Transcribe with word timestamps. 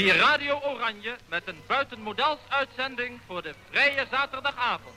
Hier 0.00 0.16
Radio 0.16 0.60
Oranje 0.62 1.16
met 1.28 1.42
een 1.44 1.56
buitenmodels 1.66 2.38
uitzending 2.48 3.20
voor 3.26 3.42
de 3.42 3.54
vrije 3.70 4.06
zaterdagavond. 4.10 4.94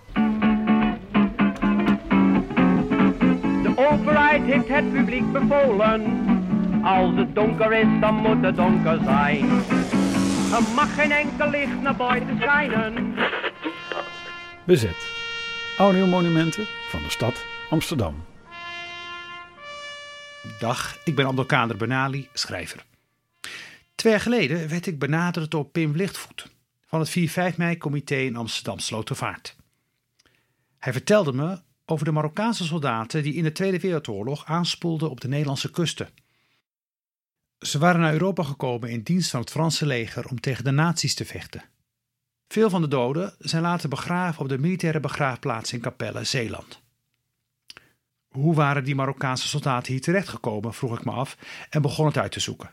De 3.64 3.74
overheid 3.76 4.44
heeft 4.44 4.68
het 4.68 4.94
publiek 4.94 5.32
bevolen. 5.32 6.02
Als 6.84 7.16
het 7.16 7.36
donker 7.36 7.74
is, 7.74 8.00
dan 8.00 8.16
moet 8.16 8.44
het 8.44 8.56
donker 8.56 9.00
zijn. 9.04 9.50
Er 10.54 10.74
mag 10.76 10.94
geen 10.94 11.12
enkel 11.12 11.50
licht 11.50 11.82
naar 11.82 11.96
buiten 11.96 12.38
schijnen. 12.42 13.16
Bezet. 14.64 15.08
Oude 15.78 16.06
monumenten 16.06 16.66
van 16.90 17.04
de 17.04 17.10
stad 17.10 17.46
Amsterdam. 17.70 18.26
Dag, 20.60 20.98
ik 21.04 21.16
ben 21.16 21.26
Abdelkader 21.26 21.78
Benali, 21.78 22.30
schrijver. 22.34 22.84
Twee 24.04 24.16
jaar 24.16 24.24
geleden 24.24 24.70
werd 24.70 24.86
ik 24.86 25.00
benaderd 25.00 25.52
door 25.52 25.66
Pim 25.66 25.96
Lichtvoet 25.96 26.52
van 26.86 27.00
het 27.00 27.10
4-5 27.54 27.56
mei-comité 27.58 28.16
in 28.16 28.36
Amsterdam 28.36 28.80
Slotervaart. 28.80 29.56
Hij 30.80 30.92
vertelde 30.92 31.34
me 31.34 31.62
over 31.86 32.06
de 32.06 32.12
Marokkaanse 32.12 32.64
soldaten 32.64 33.24
die 33.24 33.34
in 33.34 33.44
de 33.44 33.52
Tweede 33.52 33.80
Wereldoorlog 33.80 34.46
aanspoelden 34.46 35.10
op 35.10 35.22
de 35.22 35.28
Nederlandse 35.28 35.72
kusten. 35.72 36.10
Ze 37.60 37.80
waren 37.80 38.02
naar 38.02 38.14
Europa 38.14 38.44
gekomen 38.44 38.90
in 38.90 39.02
dienst 39.02 39.30
van 39.30 39.40
het 39.40 39.52
Franse 39.52 39.86
leger 39.86 40.28
om 40.28 40.40
tegen 40.40 40.64
de 40.64 40.72
nazi's 40.72 41.14
te 41.14 41.26
vechten. 41.26 41.64
Veel 42.48 42.70
van 42.70 42.82
de 42.82 42.88
doden 42.88 43.36
zijn 43.40 43.62
later 43.62 43.90
begraven 43.90 44.42
op 44.42 44.50
de 44.50 44.58
militaire 44.58 45.00
begraafplaats 45.00 45.74
in 45.74 45.82
Capelle, 45.82 46.24
Zeeland. 46.24 46.82
Hoe 48.28 48.56
waren 48.56 48.84
die 48.84 48.96
Marokkaanse 48.96 49.48
soldaten 49.48 49.92
hier 49.92 50.02
terechtgekomen, 50.02 50.74
vroeg 50.74 50.98
ik 50.98 51.06
me 51.06 51.12
af 51.12 51.38
en 51.70 51.82
begon 51.82 52.06
het 52.06 52.18
uit 52.18 52.32
te 52.32 52.40
zoeken. 52.40 52.70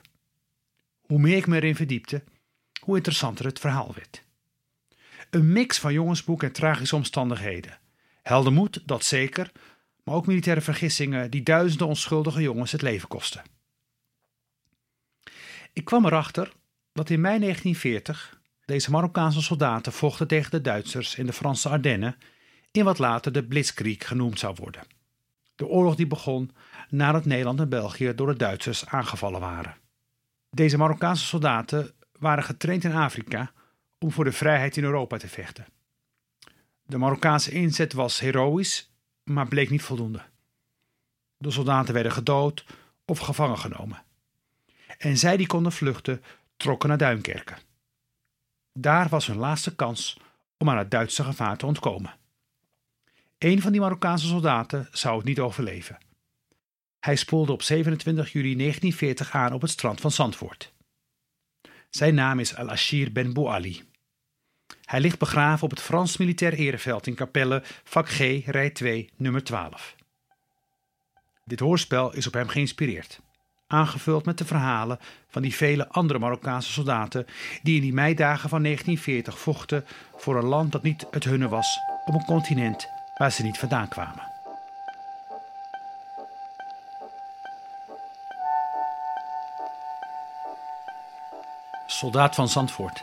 Hoe 1.11 1.19
meer 1.19 1.37
ik 1.37 1.47
me 1.47 1.57
erin 1.57 1.77
verdiepte, 1.77 2.23
hoe 2.81 2.97
interessanter 2.97 3.45
het 3.45 3.59
verhaal 3.59 3.93
werd. 3.95 4.23
Een 5.31 5.53
mix 5.53 5.79
van 5.79 5.93
jongensboek 5.93 6.43
en 6.43 6.53
tragische 6.53 6.97
omstandigheden. 6.97 7.79
Heldenmoed, 8.23 8.83
dat 8.87 9.05
zeker, 9.05 9.53
maar 10.05 10.15
ook 10.15 10.27
militaire 10.27 10.61
vergissingen 10.61 11.31
die 11.31 11.43
duizenden 11.43 11.87
onschuldige 11.87 12.43
jongens 12.43 12.73
het 12.73 12.83
leven 12.83 13.09
kosten. 13.09 13.43
Ik 15.73 15.85
kwam 15.85 16.07
erachter 16.07 16.53
dat 16.93 17.11
in 17.11 17.21
mei 17.21 17.39
1940 17.39 18.41
deze 18.65 18.91
Marokkaanse 18.91 19.43
soldaten 19.43 19.93
vochten 19.93 20.27
tegen 20.27 20.51
de 20.51 20.61
Duitsers 20.61 21.15
in 21.15 21.27
de 21.27 21.33
Franse 21.33 21.69
Ardennen, 21.69 22.17
in 22.71 22.85
wat 22.85 22.99
later 22.99 23.33
de 23.33 23.45
Blitzkrieg 23.45 24.07
genoemd 24.07 24.39
zou 24.39 24.55
worden. 24.59 24.83
De 25.55 25.67
oorlog 25.67 25.95
die 25.95 26.07
begon 26.07 26.51
nadat 26.89 27.25
Nederland 27.25 27.61
en 27.61 27.69
België 27.69 28.15
door 28.15 28.27
de 28.27 28.37
Duitsers 28.37 28.87
aangevallen 28.87 29.41
waren. 29.41 29.89
Deze 30.51 30.77
Marokkaanse 30.77 31.25
soldaten 31.25 31.93
waren 32.19 32.45
getraind 32.45 32.85
in 32.85 32.95
Afrika 32.95 33.53
om 33.99 34.11
voor 34.11 34.25
de 34.25 34.33
vrijheid 34.33 34.77
in 34.77 34.85
Europa 34.85 35.17
te 35.17 35.29
vechten. 35.29 35.67
De 36.83 36.99
Marokkaanse 36.99 37.51
inzet 37.51 37.93
was 37.93 38.21
heroïs, 38.21 38.93
maar 39.23 39.49
bleek 39.49 39.71
niet 39.71 39.83
voldoende. 39.83 40.23
De 41.37 41.51
soldaten 41.51 41.95
werden 41.95 42.13
gedood 42.13 42.65
of 43.05 43.19
gevangen 43.19 43.59
genomen. 43.59 44.03
En 44.99 45.19
zij 45.19 45.37
die 45.37 45.47
konden 45.47 45.73
vluchten, 45.73 46.23
trokken 46.57 46.89
naar 46.89 46.99
Duinkerken. 46.99 47.59
Daar 48.73 49.09
was 49.09 49.27
hun 49.27 49.37
laatste 49.37 49.75
kans 49.75 50.19
om 50.59 50.71
aan 50.71 50.79
het 50.79 50.91
Duitse 50.91 51.25
gevaar 51.25 51.57
te 51.57 51.67
ontkomen. 51.67 52.15
Een 53.39 53.63
van 53.63 53.73
die 53.73 53.81
Marokkaanse 53.81 54.27
soldaten 54.27 54.89
zou 54.93 55.17
het 55.17 55.27
niet 55.27 55.41
overleven. 55.41 55.99
Hij 57.01 57.17
spoelde 57.17 57.53
op 57.53 57.63
27 57.63 58.33
juli 58.33 58.57
1940 58.57 59.31
aan 59.35 59.53
op 59.53 59.61
het 59.61 59.71
strand 59.71 60.01
van 60.01 60.11
Zandvoort. 60.11 60.73
Zijn 61.91 62.15
naam 62.15 62.39
is 62.39 62.55
Al-Ashir 62.55 63.13
Ben 63.13 63.33
Bouali. 63.33 63.83
Hij 64.85 65.01
ligt 65.01 65.19
begraven 65.19 65.65
op 65.65 65.71
het 65.71 65.81
Frans 65.81 66.17
Militair 66.17 66.53
Ereveld 66.53 67.07
in 67.07 67.15
Capelle, 67.15 67.63
vak 67.85 68.09
G, 68.09 68.19
rij 68.47 68.71
2, 68.71 69.11
nummer 69.17 69.45
12. 69.45 69.97
Dit 71.45 71.61
hoorspel 71.61 72.15
is 72.15 72.27
op 72.27 72.33
hem 72.33 72.49
geïnspireerd, 72.49 73.21
aangevuld 73.67 74.25
met 74.25 74.39
de 74.39 74.45
verhalen 74.45 74.99
van 75.29 75.43
die 75.43 75.55
vele 75.55 75.89
andere 75.89 76.19
Marokkaanse 76.19 76.73
soldaten 76.73 77.27
die 77.63 77.77
in 77.77 77.83
die 77.83 77.93
meidagen 77.93 78.49
van 78.49 78.63
1940 78.63 79.39
vochten 79.39 79.85
voor 80.17 80.37
een 80.37 80.45
land 80.45 80.73
dat 80.73 80.83
niet 80.83 81.07
het 81.11 81.25
hunne 81.25 81.49
was 81.49 81.79
op 82.05 82.15
een 82.15 82.25
continent 82.25 82.87
waar 83.19 83.33
ze 83.33 83.43
niet 83.43 83.59
vandaan 83.59 83.89
kwamen. 83.89 84.30
Soldaat 92.01 92.35
van 92.35 92.49
Zandvoort. 92.49 93.03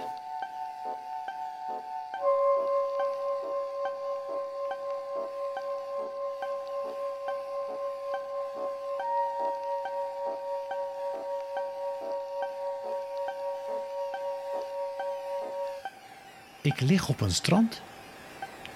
Ik 16.62 16.80
lig 16.82 17.10
op 17.10 17.22
een 17.22 17.32
strand. 17.32 17.82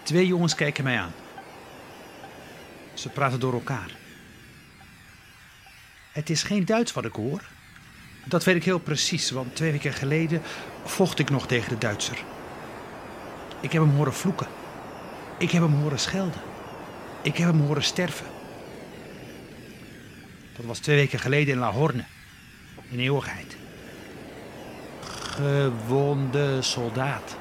Twee 0.03 0.27
jongens 0.27 0.55
kijken 0.55 0.83
mij 0.83 0.99
aan. 0.99 1.13
Ze 2.93 3.09
praten 3.09 3.39
door 3.39 3.53
elkaar. 3.53 3.91
Het 6.11 6.29
is 6.29 6.43
geen 6.43 6.65
Duits 6.65 6.93
wat 6.93 7.05
ik 7.05 7.13
hoor. 7.13 7.41
Dat 8.23 8.43
weet 8.43 8.55
ik 8.55 8.63
heel 8.63 8.79
precies, 8.79 9.31
want 9.31 9.55
twee 9.55 9.71
weken 9.71 9.93
geleden 9.93 10.41
vocht 10.83 11.19
ik 11.19 11.29
nog 11.29 11.47
tegen 11.47 11.69
de 11.69 11.77
Duitser. 11.77 12.23
Ik 13.59 13.71
heb 13.71 13.81
hem 13.81 13.95
horen 13.95 14.13
vloeken. 14.13 14.47
Ik 15.37 15.51
heb 15.51 15.61
hem 15.61 15.73
horen 15.73 15.99
schelden. 15.99 16.41
Ik 17.21 17.37
heb 17.37 17.47
hem 17.47 17.59
horen 17.61 17.83
sterven. 17.83 18.25
Dat 20.55 20.65
was 20.65 20.79
twee 20.79 20.95
weken 20.95 21.19
geleden 21.19 21.53
in 21.53 21.59
La 21.59 21.71
Horne, 21.71 22.03
in 22.89 22.99
eeuwigheid. 22.99 23.55
Gewonde 25.01 26.61
soldaat. 26.61 27.35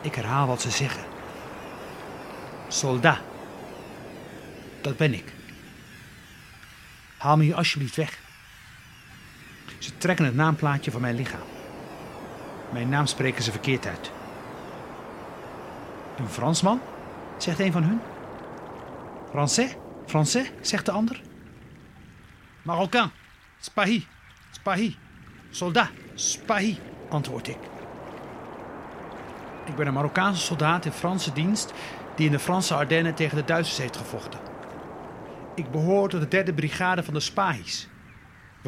Ik 0.00 0.14
herhaal 0.14 0.46
wat 0.46 0.60
ze 0.60 0.70
zeggen. 0.70 1.04
Soldaat. 2.68 3.20
Dat 4.80 4.96
ben 4.96 5.14
ik. 5.14 5.32
Haal 7.16 7.36
me 7.36 7.44
hier 7.44 7.54
alsjeblieft 7.54 7.96
weg. 7.96 8.18
Ze 9.88 9.98
trekken 9.98 10.24
het 10.24 10.34
naamplaatje 10.34 10.90
van 10.90 11.00
mijn 11.00 11.14
lichaam. 11.14 11.40
Mijn 12.70 12.88
naam 12.88 13.06
spreken 13.06 13.42
ze 13.42 13.50
verkeerd 13.50 13.86
uit. 13.86 14.10
Een 16.18 16.28
Fransman? 16.28 16.80
zegt 17.38 17.58
een 17.58 17.72
van 17.72 17.82
hun. 17.82 18.00
Français? 19.28 19.76
Français? 20.06 20.50
zegt 20.60 20.86
de 20.86 20.92
ander. 20.92 21.20
Marocain. 22.62 23.10
Spahi. 23.60 24.06
Spahi. 24.50 24.96
Soldat. 25.50 25.88
Spahi, 26.14 26.78
antwoord 27.08 27.48
ik. 27.48 27.58
Ik 29.64 29.76
ben 29.76 29.86
een 29.86 29.94
Marokkaanse 29.94 30.42
soldaat 30.42 30.84
in 30.84 30.92
Franse 30.92 31.32
dienst 31.32 31.72
die 32.16 32.26
in 32.26 32.32
de 32.32 32.38
Franse 32.38 32.74
Ardennen 32.74 33.14
tegen 33.14 33.36
de 33.36 33.44
Duitsers 33.44 33.78
heeft 33.78 33.96
gevochten. 33.96 34.40
Ik 35.54 35.70
behoor 35.70 36.08
tot 36.08 36.20
de 36.20 36.28
derde 36.28 36.54
brigade 36.54 37.02
van 37.02 37.14
de 37.14 37.20
Spahis. 37.20 37.88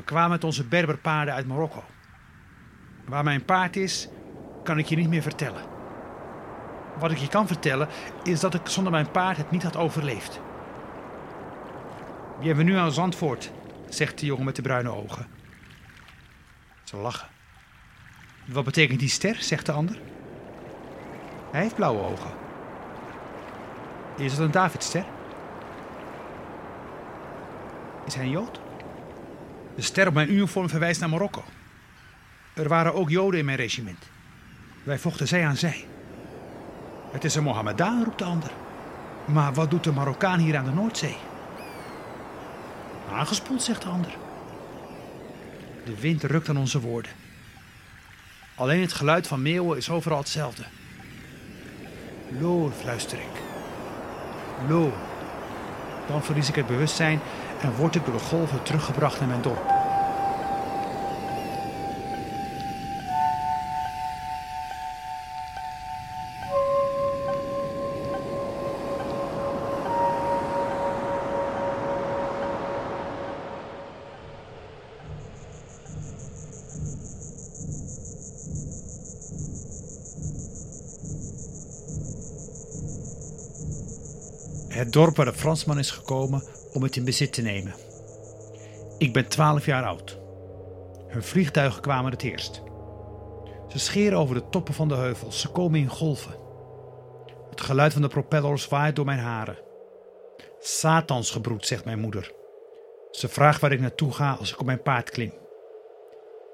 We 0.00 0.06
kwamen 0.06 0.30
met 0.30 0.44
onze 0.44 0.64
Berberpaarden 0.64 1.34
uit 1.34 1.46
Marokko. 1.46 1.84
Waar 3.04 3.24
mijn 3.24 3.44
paard 3.44 3.76
is, 3.76 4.08
kan 4.64 4.78
ik 4.78 4.86
je 4.86 4.96
niet 4.96 5.08
meer 5.08 5.22
vertellen. 5.22 5.62
Wat 6.98 7.10
ik 7.10 7.16
je 7.16 7.28
kan 7.28 7.46
vertellen, 7.46 7.88
is 8.22 8.40
dat 8.40 8.54
ik 8.54 8.68
zonder 8.68 8.92
mijn 8.92 9.10
paard 9.10 9.36
het 9.36 9.50
niet 9.50 9.62
had 9.62 9.76
overleefd. 9.76 10.40
nu 12.40 12.76
aan 12.76 12.92
Zandvoort, 12.92 13.50
zegt 13.88 14.18
de 14.18 14.26
jongen 14.26 14.44
met 14.44 14.56
de 14.56 14.62
bruine 14.62 14.88
ogen. 14.88 15.26
Ze 16.84 16.96
lachen. 16.96 17.28
Wat 18.46 18.64
betekent 18.64 18.98
die 18.98 19.08
ster, 19.08 19.36
zegt 19.42 19.66
de 19.66 19.72
ander. 19.72 20.00
Hij 21.50 21.60
heeft 21.62 21.74
blauwe 21.74 22.02
ogen. 22.02 22.30
Is 24.16 24.32
het 24.32 24.40
een 24.40 24.50
Davidster? 24.50 25.04
Is 28.06 28.14
hij 28.14 28.24
een 28.24 28.30
Jood? 28.30 28.60
De 29.74 29.82
ster 29.82 30.06
op 30.06 30.14
mijn 30.14 30.32
uniform 30.32 30.68
verwijst 30.68 31.00
naar 31.00 31.08
Marokko. 31.08 31.44
Er 32.54 32.68
waren 32.68 32.94
ook 32.94 33.10
Joden 33.10 33.38
in 33.38 33.44
mijn 33.44 33.56
regiment. 33.56 34.08
Wij 34.82 34.98
vochten 34.98 35.28
zij 35.28 35.46
aan 35.46 35.56
zij. 35.56 35.84
Het 37.10 37.24
is 37.24 37.34
een 37.34 37.42
Mohammedaan, 37.42 38.04
roept 38.04 38.18
de 38.18 38.24
ander. 38.24 38.50
Maar 39.24 39.54
wat 39.54 39.70
doet 39.70 39.84
de 39.84 39.92
Marokkaan 39.92 40.38
hier 40.38 40.56
aan 40.56 40.64
de 40.64 40.70
Noordzee? 40.70 41.16
Aangespoeld, 43.12 43.62
zegt 43.62 43.82
de 43.82 43.88
ander. 43.88 44.16
De 45.84 46.00
wind 46.00 46.22
rukt 46.22 46.48
aan 46.48 46.56
onze 46.56 46.80
woorden. 46.80 47.12
Alleen 48.54 48.80
het 48.80 48.92
geluid 48.92 49.26
van 49.26 49.42
meeuwen 49.42 49.76
is 49.76 49.90
overal 49.90 50.18
hetzelfde. 50.18 50.64
Loor, 52.40 52.72
fluister 52.72 53.18
ik. 53.18 53.42
Loor. 54.68 54.92
Dan 56.10 56.22
verlies 56.22 56.48
ik 56.48 56.54
het 56.54 56.66
bewustzijn 56.66 57.20
en 57.60 57.72
word 57.76 57.94
ik 57.94 58.04
door 58.04 58.14
de 58.14 58.20
golven 58.20 58.62
teruggebracht 58.62 59.18
naar 59.18 59.28
mijn 59.28 59.42
dorp. 59.42 59.79
Het 84.90 84.98
dorp 84.98 85.16
waar 85.16 85.26
de 85.26 85.32
Fransman 85.32 85.78
is 85.78 85.90
gekomen 85.90 86.42
om 86.72 86.82
het 86.82 86.96
in 86.96 87.04
bezit 87.04 87.32
te 87.32 87.42
nemen. 87.42 87.74
Ik 88.98 89.12
ben 89.12 89.28
12 89.28 89.66
jaar 89.66 89.84
oud. 89.84 90.18
Hun 91.06 91.22
vliegtuigen 91.22 91.82
kwamen 91.82 92.10
het 92.10 92.22
eerst. 92.22 92.62
Ze 93.68 93.78
scheren 93.78 94.18
over 94.18 94.34
de 94.34 94.48
toppen 94.48 94.74
van 94.74 94.88
de 94.88 94.94
heuvels. 94.94 95.40
Ze 95.40 95.48
komen 95.48 95.80
in 95.80 95.88
golven. 95.88 96.34
Het 97.50 97.60
geluid 97.60 97.92
van 97.92 98.02
de 98.02 98.08
propellers 98.08 98.68
waait 98.68 98.96
door 98.96 99.04
mijn 99.04 99.18
haren. 99.18 99.58
Satans 100.60 101.30
gebroed, 101.30 101.66
zegt 101.66 101.84
mijn 101.84 102.00
moeder. 102.00 102.32
Ze 103.10 103.28
vraagt 103.28 103.60
waar 103.60 103.72
ik 103.72 103.80
naartoe 103.80 104.12
ga 104.12 104.32
als 104.32 104.52
ik 104.52 104.60
op 104.60 104.66
mijn 104.66 104.82
paard 104.82 105.10
klim. 105.10 105.32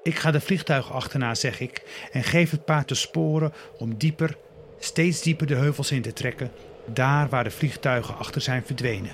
Ik 0.03 0.15
ga 0.15 0.31
de 0.31 0.41
vliegtuigen 0.41 0.95
achterna, 0.95 1.35
zeg 1.35 1.59
ik, 1.59 2.07
en 2.11 2.23
geef 2.23 2.51
het 2.51 2.65
paard 2.65 2.87
de 2.87 2.95
sporen 2.95 3.53
om 3.77 3.97
dieper, 3.97 4.37
steeds 4.79 5.21
dieper 5.21 5.47
de 5.47 5.55
heuvels 5.55 5.91
in 5.91 6.01
te 6.01 6.13
trekken, 6.13 6.51
daar 6.93 7.29
waar 7.29 7.43
de 7.43 7.51
vliegtuigen 7.51 8.17
achter 8.17 8.41
zijn 8.41 8.65
verdwenen. 8.65 9.11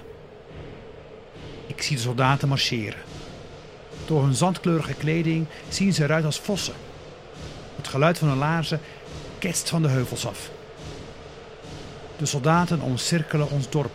Ik 1.67 1.81
zie 1.81 1.95
de 1.95 2.01
soldaten 2.01 2.47
marcheren. 2.47 2.99
Door 4.05 4.23
hun 4.23 4.33
zandkleurige 4.33 4.93
kleding 4.93 5.45
zien 5.69 5.93
ze 5.93 6.03
eruit 6.03 6.25
als 6.25 6.39
vossen. 6.39 6.73
Het 7.75 7.87
geluid 7.87 8.17
van 8.17 8.27
hun 8.27 8.37
laarzen 8.37 8.79
ketst 9.39 9.69
van 9.69 9.81
de 9.81 9.87
heuvels 9.87 10.27
af. 10.27 10.49
De 12.17 12.25
soldaten 12.25 12.81
omcirkelen 12.81 13.49
ons 13.49 13.69
dorp. 13.69 13.91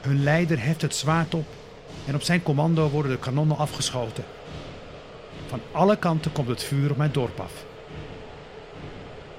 Hun 0.00 0.22
leider 0.22 0.62
heft 0.62 0.82
het 0.82 0.94
zwaard 0.94 1.34
op 1.34 1.46
en 2.06 2.14
op 2.14 2.22
zijn 2.22 2.42
commando 2.42 2.88
worden 2.88 3.12
de 3.12 3.18
kanonnen 3.18 3.56
afgeschoten. 3.56 4.24
Van 5.46 5.60
alle 5.72 5.96
kanten 5.96 6.32
komt 6.32 6.48
het 6.48 6.62
vuur 6.62 6.90
op 6.90 6.96
mijn 6.96 7.12
dorp 7.12 7.40
af. 7.40 7.64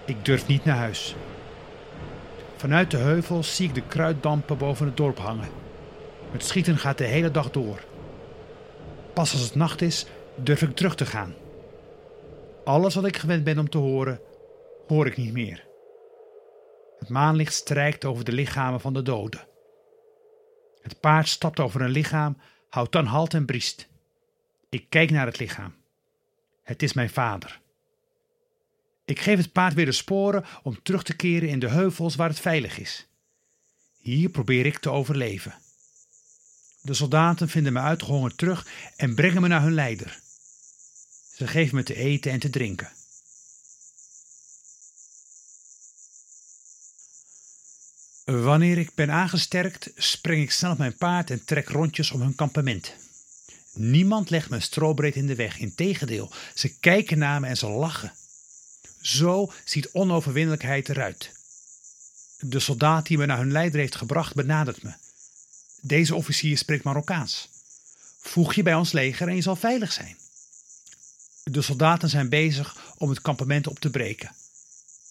Ik 0.05 0.25
durf 0.25 0.47
niet 0.47 0.65
naar 0.65 0.77
huis. 0.77 1.15
Vanuit 2.65 2.91
de 2.91 2.97
heuvels 2.97 3.55
zie 3.55 3.67
ik 3.67 3.75
de 3.75 3.87
kruiddampen 3.87 4.57
boven 4.57 4.85
het 4.85 4.97
dorp 4.97 5.17
hangen. 5.17 5.49
Het 6.31 6.43
schieten 6.43 6.77
gaat 6.77 6.97
de 6.97 7.03
hele 7.03 7.31
dag 7.31 7.51
door. 7.51 7.83
Pas 9.13 9.31
als 9.31 9.41
het 9.41 9.55
nacht 9.55 9.81
is, 9.81 10.05
durf 10.35 10.61
ik 10.61 10.75
terug 10.75 10.95
te 10.95 11.05
gaan. 11.05 11.33
Alles 12.63 12.95
wat 12.95 13.05
ik 13.05 13.17
gewend 13.17 13.43
ben 13.43 13.59
om 13.59 13.69
te 13.69 13.77
horen, 13.77 14.19
hoor 14.87 15.07
ik 15.07 15.17
niet 15.17 15.33
meer. 15.33 15.67
Het 16.99 17.09
maanlicht 17.09 17.53
strijkt 17.53 18.05
over 18.05 18.23
de 18.23 18.31
lichamen 18.31 18.79
van 18.79 18.93
de 18.93 19.01
doden. 19.01 19.47
Het 20.81 20.99
paard 20.99 21.27
stapt 21.27 21.59
over 21.59 21.81
een 21.81 21.89
lichaam, 21.89 22.37
houdt 22.69 22.91
dan 22.91 23.05
halt 23.05 23.33
en 23.33 23.45
briest. 23.45 23.87
Ik 24.69 24.85
kijk 24.89 25.11
naar 25.11 25.25
het 25.25 25.39
lichaam. 25.39 25.75
Het 26.63 26.83
is 26.83 26.93
mijn 26.93 27.09
vader. 27.09 27.59
Ik 29.05 29.19
geef 29.19 29.37
het 29.37 29.51
paard 29.51 29.73
weer 29.73 29.85
de 29.85 29.91
sporen 29.91 30.45
om 30.63 30.81
terug 30.83 31.03
te 31.03 31.15
keren 31.15 31.49
in 31.49 31.59
de 31.59 31.69
heuvels 31.69 32.15
waar 32.15 32.29
het 32.29 32.39
veilig 32.39 32.79
is. 32.79 33.07
Hier 33.97 34.29
probeer 34.29 34.65
ik 34.65 34.77
te 34.77 34.89
overleven. 34.89 35.53
De 36.81 36.93
soldaten 36.93 37.49
vinden 37.49 37.73
me 37.73 37.79
uitgehongerd 37.79 38.37
terug 38.37 38.67
en 38.95 39.15
brengen 39.15 39.41
me 39.41 39.47
naar 39.47 39.61
hun 39.61 39.73
leider. 39.73 40.19
Ze 41.35 41.47
geven 41.47 41.75
me 41.75 41.83
te 41.83 41.95
eten 41.95 42.31
en 42.31 42.39
te 42.39 42.49
drinken. 42.49 42.91
Wanneer 48.25 48.77
ik 48.77 48.95
ben 48.95 49.11
aangesterkt, 49.11 49.91
spring 49.95 50.41
ik 50.41 50.51
snel 50.51 50.71
op 50.71 50.77
mijn 50.77 50.97
paard 50.97 51.29
en 51.29 51.45
trek 51.45 51.69
rondjes 51.69 52.11
om 52.11 52.21
hun 52.21 52.35
kampement. 52.35 52.93
Niemand 53.73 54.29
legt 54.29 54.49
me 54.49 54.59
strobreed 54.59 55.15
in 55.15 55.27
de 55.27 55.35
weg, 55.35 55.59
integendeel, 55.59 56.31
ze 56.53 56.79
kijken 56.79 57.17
naar 57.17 57.39
me 57.39 57.47
en 57.47 57.57
ze 57.57 57.67
lachen. 57.67 58.13
Zo 59.05 59.51
ziet 59.65 59.89
onoverwinnelijkheid 59.91 60.89
eruit. 60.89 61.31
De 62.39 62.59
soldaat 62.59 63.05
die 63.05 63.17
me 63.17 63.25
naar 63.25 63.37
hun 63.37 63.51
leider 63.51 63.79
heeft 63.79 63.95
gebracht 63.95 64.35
benadert 64.35 64.83
me. 64.83 64.93
Deze 65.81 66.15
officier 66.15 66.57
spreekt 66.57 66.83
Marokkaans. 66.83 67.49
Voeg 68.21 68.53
je 68.53 68.63
bij 68.63 68.75
ons 68.75 68.91
leger 68.91 69.27
en 69.27 69.35
je 69.35 69.41
zal 69.41 69.55
veilig 69.55 69.91
zijn. 69.91 70.17
De 71.43 71.61
soldaten 71.61 72.09
zijn 72.09 72.29
bezig 72.29 72.93
om 72.97 73.09
het 73.09 73.21
kampement 73.21 73.67
op 73.67 73.79
te 73.79 73.89
breken. 73.89 74.31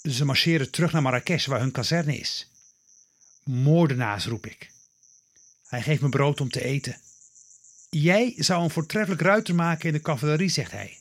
Ze 0.03 0.25
marcheren 0.25 0.71
terug 0.71 0.93
naar 0.93 1.03
Marrakesh, 1.03 1.47
waar 1.47 1.61
hun 1.61 1.73
kazerne 1.73 2.17
is. 2.17 2.51
Moordenaars, 3.45 4.27
roep 4.27 4.47
ik. 4.47 4.71
Hij 5.67 5.83
geeft 5.83 6.03
me 6.03 6.09
brood 6.09 6.41
om 6.41 6.51
te 6.51 6.65
eten. 6.65 6.97
Jij 7.91 8.35
zou 8.37 8.63
een 8.63 8.71
voortreffelijk 8.71 9.23
ruiter 9.23 9.55
maken 9.55 9.87
in 9.87 9.93
de 9.93 10.01
cavalerie, 10.01 10.49
zegt 10.49 10.73
hij. 10.73 10.99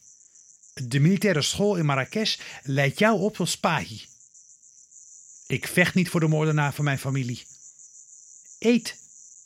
De 0.74 1.00
militaire 1.00 1.42
school 1.42 1.76
in 1.76 1.86
Marrakesh 1.86 2.38
leidt 2.64 3.00
jou 3.00 3.20
op 3.20 3.36
tot 3.36 3.50
Spahi. 3.50 4.06
Ik 5.48 5.68
vecht 5.68 5.94
niet 5.94 6.10
voor 6.10 6.20
de 6.20 6.28
moordenaar 6.28 6.74
van 6.74 6.84
mijn 6.84 7.00
familie. 7.00 7.44
Eet, 8.60 8.96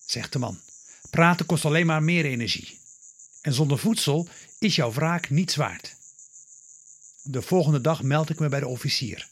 zegt 0.06 0.34
de 0.34 0.40
man. 0.40 0.60
Praten 1.10 1.46
kost 1.46 1.66
alleen 1.66 1.86
maar 1.86 2.04
meer 2.04 2.26
energie. 2.26 2.80
En 3.42 3.54
zonder 3.54 3.80
voedsel 3.80 4.28
is 4.60 4.76
jouw 4.76 4.92
wraak 4.92 5.30
niets 5.30 5.56
waard. 5.56 5.96
De 7.24 7.42
volgende 7.42 7.82
dag 7.82 8.04
meld 8.04 8.30
ik 8.30 8.40
me 8.40 8.50
bij 8.50 8.60
de 8.60 8.68
officier. 8.68 9.28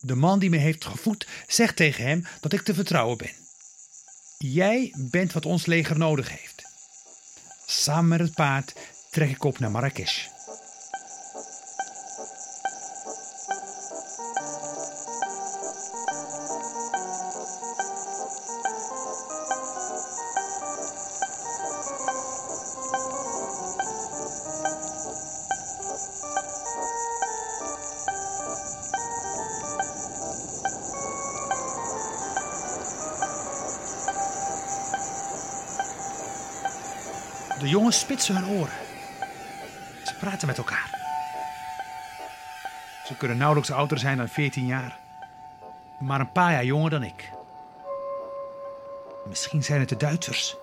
De 0.00 0.14
man 0.14 0.38
die 0.38 0.50
me 0.50 0.56
heeft 0.56 0.84
gevoed 0.84 1.26
zegt 1.46 1.76
tegen 1.76 2.04
hem 2.04 2.26
dat 2.40 2.52
ik 2.52 2.62
te 2.62 2.74
vertrouwen 2.74 3.18
ben. 3.18 3.32
Jij 4.38 4.94
bent 4.96 5.32
wat 5.32 5.46
ons 5.46 5.66
leger 5.66 5.98
nodig 5.98 6.28
heeft. 6.28 6.62
Samen 7.66 8.08
met 8.08 8.20
het 8.20 8.34
paard 8.34 8.74
trek 9.10 9.30
ik 9.30 9.44
op 9.44 9.58
naar 9.58 9.70
Marrakesh. 9.70 10.26
Spitsen 38.10 38.36
hun 38.36 38.58
oren. 38.58 38.72
Ze 40.04 40.14
praten 40.20 40.46
met 40.46 40.58
elkaar. 40.58 40.90
Ze 43.06 43.16
kunnen 43.16 43.36
nauwelijks 43.36 43.70
ouder 43.70 43.98
zijn 43.98 44.16
dan 44.16 44.28
14 44.28 44.66
jaar, 44.66 44.98
maar 46.00 46.20
een 46.20 46.32
paar 46.32 46.52
jaar 46.52 46.64
jonger 46.64 46.90
dan 46.90 47.02
ik. 47.02 47.30
Misschien 49.28 49.64
zijn 49.64 49.80
het 49.80 49.88
de 49.88 49.96
Duitsers, 49.96 50.56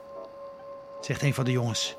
zegt 1.01 1.21
een 1.21 1.33
van 1.33 1.45
de 1.45 1.51
jongens. 1.51 1.95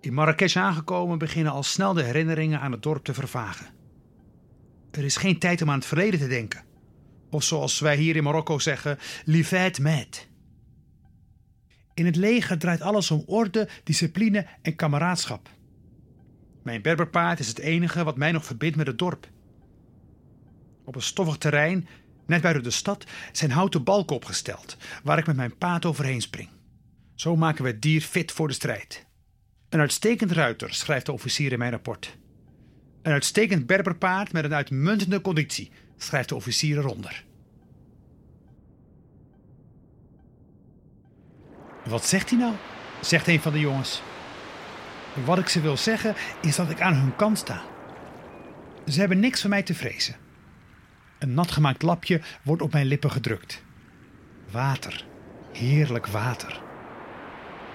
In 0.00 0.14
Marrakesh 0.14 0.56
aangekomen 0.56 1.18
beginnen 1.18 1.52
al 1.52 1.62
snel 1.62 1.92
de 1.92 2.02
herinneringen 2.02 2.60
aan 2.60 2.72
het 2.72 2.82
dorp 2.82 3.04
te 3.04 3.14
vervagen. 3.14 3.83
Er 4.96 5.04
is 5.04 5.16
geen 5.16 5.38
tijd 5.38 5.62
om 5.62 5.70
aan 5.70 5.78
het 5.78 5.86
verleden 5.86 6.20
te 6.20 6.28
denken. 6.28 6.64
Of 7.30 7.42
zoals 7.42 7.78
wij 7.78 7.96
hier 7.96 8.16
in 8.16 8.22
Marokko 8.22 8.58
zeggen, 8.58 8.98
livet 9.24 9.78
met. 9.78 10.28
In 11.94 12.06
het 12.06 12.16
leger 12.16 12.58
draait 12.58 12.80
alles 12.80 13.10
om 13.10 13.22
orde, 13.26 13.68
discipline 13.84 14.46
en 14.62 14.76
kameraadschap. 14.76 15.50
Mijn 16.62 16.82
berberpaard 16.82 17.38
is 17.38 17.48
het 17.48 17.58
enige 17.58 18.04
wat 18.04 18.16
mij 18.16 18.32
nog 18.32 18.44
verbindt 18.44 18.76
met 18.76 18.86
het 18.86 18.98
dorp. 18.98 19.28
Op 20.84 20.94
een 20.94 21.02
stoffig 21.02 21.36
terrein, 21.36 21.88
net 22.26 22.42
buiten 22.42 22.62
de 22.62 22.70
stad, 22.70 23.04
zijn 23.32 23.50
houten 23.50 23.84
balken 23.84 24.16
opgesteld, 24.16 24.76
waar 25.02 25.18
ik 25.18 25.26
met 25.26 25.36
mijn 25.36 25.56
paard 25.56 25.84
overheen 25.84 26.20
spring. 26.20 26.48
Zo 27.14 27.36
maken 27.36 27.64
we 27.64 27.70
het 27.70 27.82
dier 27.82 28.00
fit 28.00 28.32
voor 28.32 28.48
de 28.48 28.54
strijd. 28.54 29.06
Een 29.68 29.80
uitstekend 29.80 30.30
ruiter, 30.30 30.74
schrijft 30.74 31.06
de 31.06 31.12
officier 31.12 31.52
in 31.52 31.58
mijn 31.58 31.70
rapport. 31.70 32.16
Een 33.04 33.12
uitstekend 33.12 33.66
berberpaard 33.66 34.32
met 34.32 34.44
een 34.44 34.54
uitmuntende 34.54 35.20
conditie, 35.20 35.70
schrijft 35.96 36.28
de 36.28 36.34
officier 36.34 36.78
eronder. 36.78 37.24
Wat 41.84 42.06
zegt 42.06 42.30
hij 42.30 42.38
nou? 42.38 42.54
zegt 43.00 43.28
een 43.28 43.40
van 43.40 43.52
de 43.52 43.60
jongens. 43.60 44.02
Wat 45.24 45.38
ik 45.38 45.48
ze 45.48 45.60
wil 45.60 45.76
zeggen 45.76 46.14
is 46.40 46.56
dat 46.56 46.70
ik 46.70 46.80
aan 46.80 46.94
hun 46.94 47.16
kant 47.16 47.38
sta. 47.38 47.62
Ze 48.86 48.98
hebben 48.98 49.20
niks 49.20 49.40
van 49.40 49.50
mij 49.50 49.62
te 49.62 49.74
vrezen. 49.74 50.16
Een 51.18 51.34
natgemaakt 51.34 51.82
lapje 51.82 52.20
wordt 52.42 52.62
op 52.62 52.72
mijn 52.72 52.86
lippen 52.86 53.10
gedrukt. 53.10 53.62
Water, 54.50 55.04
heerlijk 55.52 56.06
water. 56.06 56.60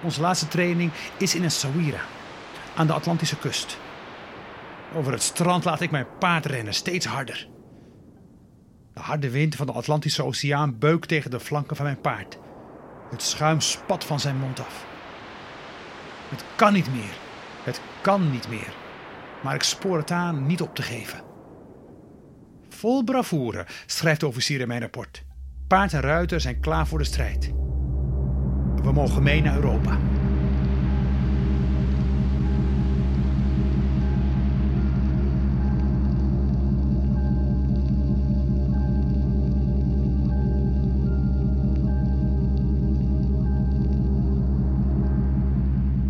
Onze 0.02 0.20
laatste 0.20 0.48
training 0.48 0.92
is 1.18 1.34
in 1.34 1.42
een 1.42 1.50
sawira, 1.50 2.00
aan 2.74 2.86
de 2.86 2.92
Atlantische 2.92 3.38
kust. 3.38 3.78
Over 4.94 5.12
het 5.12 5.22
strand 5.22 5.64
laat 5.64 5.80
ik 5.80 5.90
mijn 5.90 6.06
paard 6.18 6.46
rennen, 6.46 6.74
steeds 6.74 7.06
harder. 7.06 7.48
De 8.94 9.00
harde 9.00 9.30
wind 9.30 9.54
van 9.54 9.66
de 9.66 9.72
Atlantische 9.72 10.24
Oceaan 10.24 10.78
beukt 10.78 11.08
tegen 11.08 11.30
de 11.30 11.40
flanken 11.40 11.76
van 11.76 11.84
mijn 11.84 12.00
paard. 12.00 12.38
Het 13.10 13.22
schuim 13.22 13.60
spat 13.60 14.04
van 14.04 14.20
zijn 14.20 14.36
mond 14.36 14.60
af. 14.60 14.86
Het 16.28 16.44
kan 16.56 16.72
niet 16.72 16.92
meer. 16.92 17.18
Het 17.64 17.80
kan 18.00 18.30
niet 18.30 18.48
meer, 18.48 18.74
maar 19.42 19.54
ik 19.54 19.62
spoor 19.62 19.96
het 19.96 20.10
aan 20.10 20.46
niet 20.46 20.60
op 20.60 20.74
te 20.74 20.82
geven. 20.82 21.20
Vol 22.68 23.04
bravoure, 23.04 23.66
schrijft 23.86 24.20
de 24.20 24.26
officier 24.26 24.60
in 24.60 24.68
mijn 24.68 24.80
rapport. 24.80 25.24
Paard 25.66 25.92
en 25.92 26.00
ruiter 26.00 26.40
zijn 26.40 26.60
klaar 26.60 26.86
voor 26.86 26.98
de 26.98 27.04
strijd. 27.04 27.52
We 28.82 28.92
mogen 28.92 29.22
mee 29.22 29.42
naar 29.42 29.54
Europa. 29.54 29.98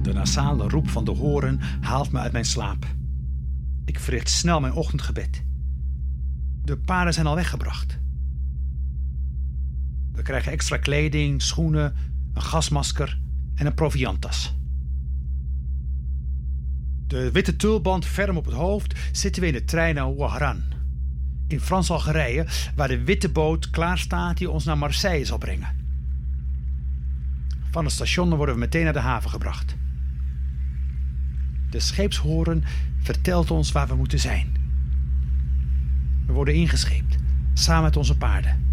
De 0.02 0.12
nasale 0.12 0.68
roep 0.68 0.88
van 0.88 1.04
de 1.04 1.10
horen 1.10 1.60
haalt 1.80 2.12
me 2.12 2.18
uit 2.18 2.32
mijn 2.32 2.44
slaap. 2.44 2.86
Ik 3.84 3.98
verricht 3.98 4.28
snel 4.28 4.60
mijn 4.60 4.72
ochtendgebed. 4.72 5.44
De 6.64 6.76
paarden 6.76 7.14
zijn 7.14 7.26
al 7.26 7.34
weggebracht. 7.34 7.98
We 10.12 10.22
krijgen 10.22 10.52
extra 10.52 10.76
kleding, 10.76 11.42
schoenen, 11.42 11.94
een 12.34 12.42
gasmasker 12.42 13.20
en 13.54 13.66
een 13.66 13.74
proviantas. 13.74 14.54
De 17.06 17.30
witte 17.30 17.56
tulband 17.56 18.06
ferm 18.06 18.36
op 18.36 18.44
het 18.44 18.54
hoofd 18.54 18.98
zitten 19.12 19.42
we 19.42 19.48
in 19.48 19.54
de 19.54 19.64
trein 19.64 19.94
naar 19.94 20.04
Ouaran. 20.04 20.62
In 21.46 21.60
Frans-Algerije, 21.60 22.46
waar 22.74 22.88
de 22.88 23.04
witte 23.04 23.28
boot 23.28 23.70
klaar 23.70 23.98
staat 23.98 24.36
die 24.36 24.50
ons 24.50 24.64
naar 24.64 24.78
Marseille 24.78 25.24
zal 25.24 25.38
brengen. 25.38 25.78
Van 27.70 27.84
het 27.84 27.92
station 27.92 28.34
worden 28.34 28.54
we 28.54 28.60
meteen 28.60 28.84
naar 28.84 28.92
de 28.92 28.98
haven 28.98 29.30
gebracht. 29.30 29.78
De 31.70 31.80
scheepshoren 31.80 32.64
vertelt 32.98 33.50
ons 33.50 33.72
waar 33.72 33.88
we 33.88 33.94
moeten 33.94 34.18
zijn. 34.18 34.52
We 36.26 36.32
worden 36.32 36.54
ingescheept, 36.54 37.16
samen 37.54 37.82
met 37.82 37.96
onze 37.96 38.16
paarden. 38.16 38.68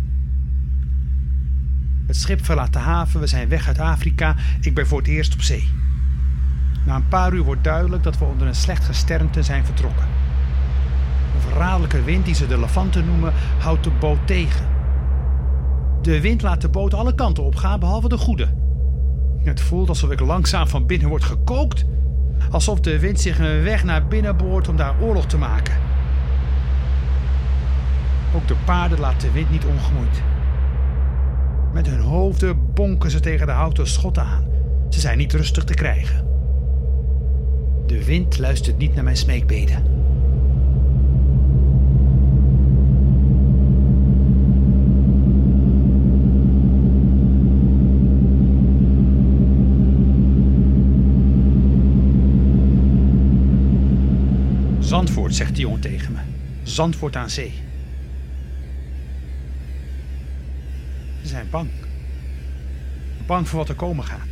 Het 2.06 2.16
schip 2.16 2.46
verlaat 2.46 2.74
de 2.74 2.80
haven, 2.80 3.20
we 3.20 3.28
zijn 3.28 3.50
weg 3.50 3.68
uit 3.68 3.80
Afrika, 3.80 4.36
ik 4.62 4.74
ben 4.74 4.88
voor 4.88 4.98
het 4.98 5.08
eerst 5.08 5.34
op 5.34 5.42
zee. 5.42 5.70
Na 6.86 6.96
een 6.96 7.08
paar 7.08 7.34
uur 7.34 7.44
wordt 7.44 7.64
duidelijk 7.64 8.04
dat 8.04 8.18
we 8.18 8.26
onder 8.26 8.48
een 8.48 8.56
slecht 8.56 8.86
gesternte 8.86 9.44
zijn 9.44 9.66
vertrokken. 9.66 10.08
Een 11.36 11.42
verraderlijke 11.42 12.04
wind, 12.04 12.26
die 12.26 12.36
ze 12.36 12.48
de 12.48 12.60
Levante 12.60 13.02
noemen, 13.04 13.34
houdt 13.60 13.84
de 13.84 13.92
boot 13.92 14.28
tegen. 14.28 14.66
De 16.02 16.22
wind 16.22 16.42
laat 16.42 16.62
de 16.62 16.70
boot 16.70 16.94
alle 16.94 17.16
kanten 17.16 17.44
opgaan, 17.44 17.80
behalve 17.80 18.10
de 18.10 18.18
goede. 18.18 18.54
Het 19.44 19.62
voelt 19.62 19.90
alsof 19.90 20.12
ik 20.12 20.20
langzaam 20.20 20.68
van 20.68 20.86
binnen 20.86 21.10
word 21.10 21.24
gekookt 21.24 21.86
alsof 22.52 22.80
de 22.80 23.00
wind 23.00 23.20
zich 23.20 23.40
een 23.40 23.64
weg 23.64 23.84
naar 23.84 24.08
binnen 24.08 24.38
boort 24.38 24.68
om 24.68 24.76
daar 24.76 25.02
oorlog 25.02 25.26
te 25.26 25.38
maken. 25.38 25.74
Ook 28.36 28.48
de 28.48 28.56
paarden 28.66 29.00
laten 29.00 29.28
de 29.28 29.34
wind 29.34 29.52
niet 29.52 29.66
ongemoeid. 29.66 30.22
Met 31.74 31.88
hun 31.88 32.00
hoofden 32.00 32.74
bonken 32.74 33.12
ze 33.12 33.20
tegen 33.20 33.46
de 33.48 33.54
houten 33.54 33.88
schotten 33.88 34.24
aan. 34.24 34.44
Ze 34.90 35.00
zijn 35.00 35.18
niet 35.18 35.34
rustig 35.34 35.64
te 35.64 35.74
krijgen. 35.74 36.26
De 37.86 38.06
wind 38.06 38.40
luistert 38.40 38.78
niet 38.78 38.96
naar 38.96 39.04
mijn 39.04 39.18
smeekbeden. 39.18 39.84
Zegt 55.34 55.56
de 55.56 55.62
jongen 55.62 55.80
tegen 55.80 56.12
me. 56.12 56.20
Zandvoort 56.64 57.16
aan 57.16 57.30
zee. 57.30 57.54
Ze 61.22 61.28
zijn 61.28 61.50
bang. 61.50 61.70
Bang 63.26 63.48
voor 63.48 63.60
wat 63.60 63.70
er 63.70 63.76
komen 63.76 64.04
gaat. 64.04 64.28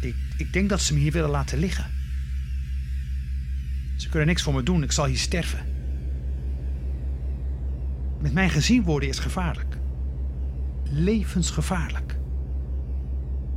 Ik, 0.00 0.14
ik 0.36 0.52
denk 0.52 0.68
dat 0.68 0.80
ze 0.80 0.94
me 0.94 1.00
hier 1.00 1.12
willen 1.12 1.30
laten 1.30 1.58
liggen. 1.58 1.86
Ze 3.96 4.08
kunnen 4.08 4.28
niks 4.28 4.42
voor 4.42 4.54
me 4.54 4.62
doen, 4.62 4.82
ik 4.82 4.92
zal 4.92 5.06
hier 5.06 5.18
sterven. 5.18 5.60
Met 8.20 8.32
mijn 8.32 8.50
gezien 8.50 8.82
worden 8.82 9.08
is 9.08 9.18
gevaarlijk. 9.18 9.78
Levensgevaarlijk. 10.84 12.18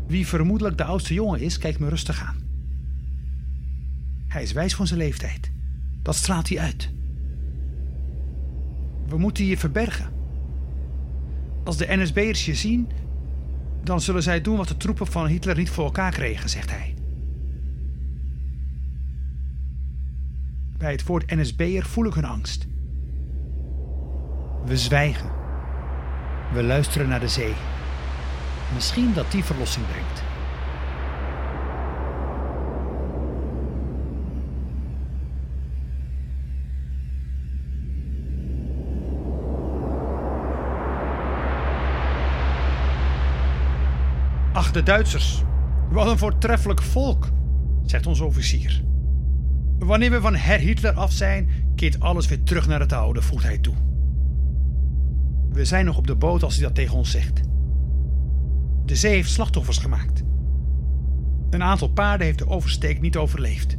Wie 0.08 0.27
vermoedelijk 0.27 0.77
de 0.77 0.84
oudste 0.84 1.13
jongen 1.13 1.39
is, 1.39 1.58
kijkt 1.58 1.80
me 1.80 1.89
rustig 1.89 2.22
aan. 2.22 2.38
Hij 4.27 4.44
is 4.44 4.51
wijs 4.51 4.75
van 4.75 4.88
zijn 4.88 5.00
leeftijd. 5.00 5.51
Dat 6.05 6.15
straalt 6.15 6.50
hij 6.50 6.59
uit. 6.59 6.89
We 9.07 9.17
moeten 9.17 9.45
je 9.45 9.57
verbergen. 9.57 10.09
Als 11.63 11.77
de 11.77 11.85
NSB'ers 11.89 12.45
je 12.45 12.55
zien, 12.55 12.88
dan 13.83 14.01
zullen 14.01 14.24
zij 14.24 14.41
doen 14.41 14.57
wat 14.57 14.67
de 14.67 14.77
troepen 14.77 15.07
van 15.07 15.27
Hitler 15.27 15.57
niet 15.57 15.69
voor 15.69 15.85
elkaar 15.85 16.12
kregen, 16.12 16.50
zegt 16.50 16.69
hij. 16.69 16.93
Bij 20.77 20.91
het 20.91 21.05
woord 21.05 21.35
NSB'er 21.35 21.85
voel 21.85 22.05
ik 22.05 22.13
hun 22.13 22.25
angst. 22.25 22.67
We 24.65 24.77
zwijgen. 24.77 25.29
We 26.53 26.63
luisteren 26.63 27.07
naar 27.07 27.19
de 27.19 27.27
zee. 27.27 27.53
Misschien 28.74 29.13
dat 29.13 29.31
die 29.31 29.43
verlossing 29.43 29.85
brengt. 29.88 30.35
De 44.75 44.84
Duitsers. 44.84 45.44
Wat 45.91 46.08
een 46.08 46.17
voortreffelijk 46.17 46.82
volk, 46.82 47.29
zegt 47.84 48.08
onze 48.08 48.25
officier. 48.25 48.84
Wanneer 49.79 50.12
we 50.12 50.22
van 50.22 50.36
Herr 50.36 50.60
Hitler 50.60 50.94
af 50.94 51.12
zijn, 51.12 51.50
keert 51.75 52.00
alles 52.00 52.27
weer 52.27 52.44
terug 52.44 52.67
naar 52.67 52.79
het 52.79 52.94
oude, 52.94 53.22
voegt 53.22 53.44
hij 53.44 53.58
toe. 53.58 53.74
We 55.50 55.65
zijn 55.65 55.86
nog 55.86 55.98
op 55.98 56.08
de 56.08 56.15
boot 56.15 56.44
als 56.44 56.55
hij 56.55 56.63
dat 56.63 56.75
tegen 56.75 56.98
ons 56.98 57.12
zegt. 57.12 57.41
De 58.86 58.96
zee 58.96 59.13
heeft 59.13 59.29
slachtoffers 59.29 59.77
gemaakt. 59.77 60.24
Een 61.50 61.63
aantal 61.63 61.89
paarden 61.89 62.25
heeft 62.25 62.39
de 62.39 62.48
oversteek 62.48 63.01
niet 63.01 63.17
overleefd. 63.17 63.77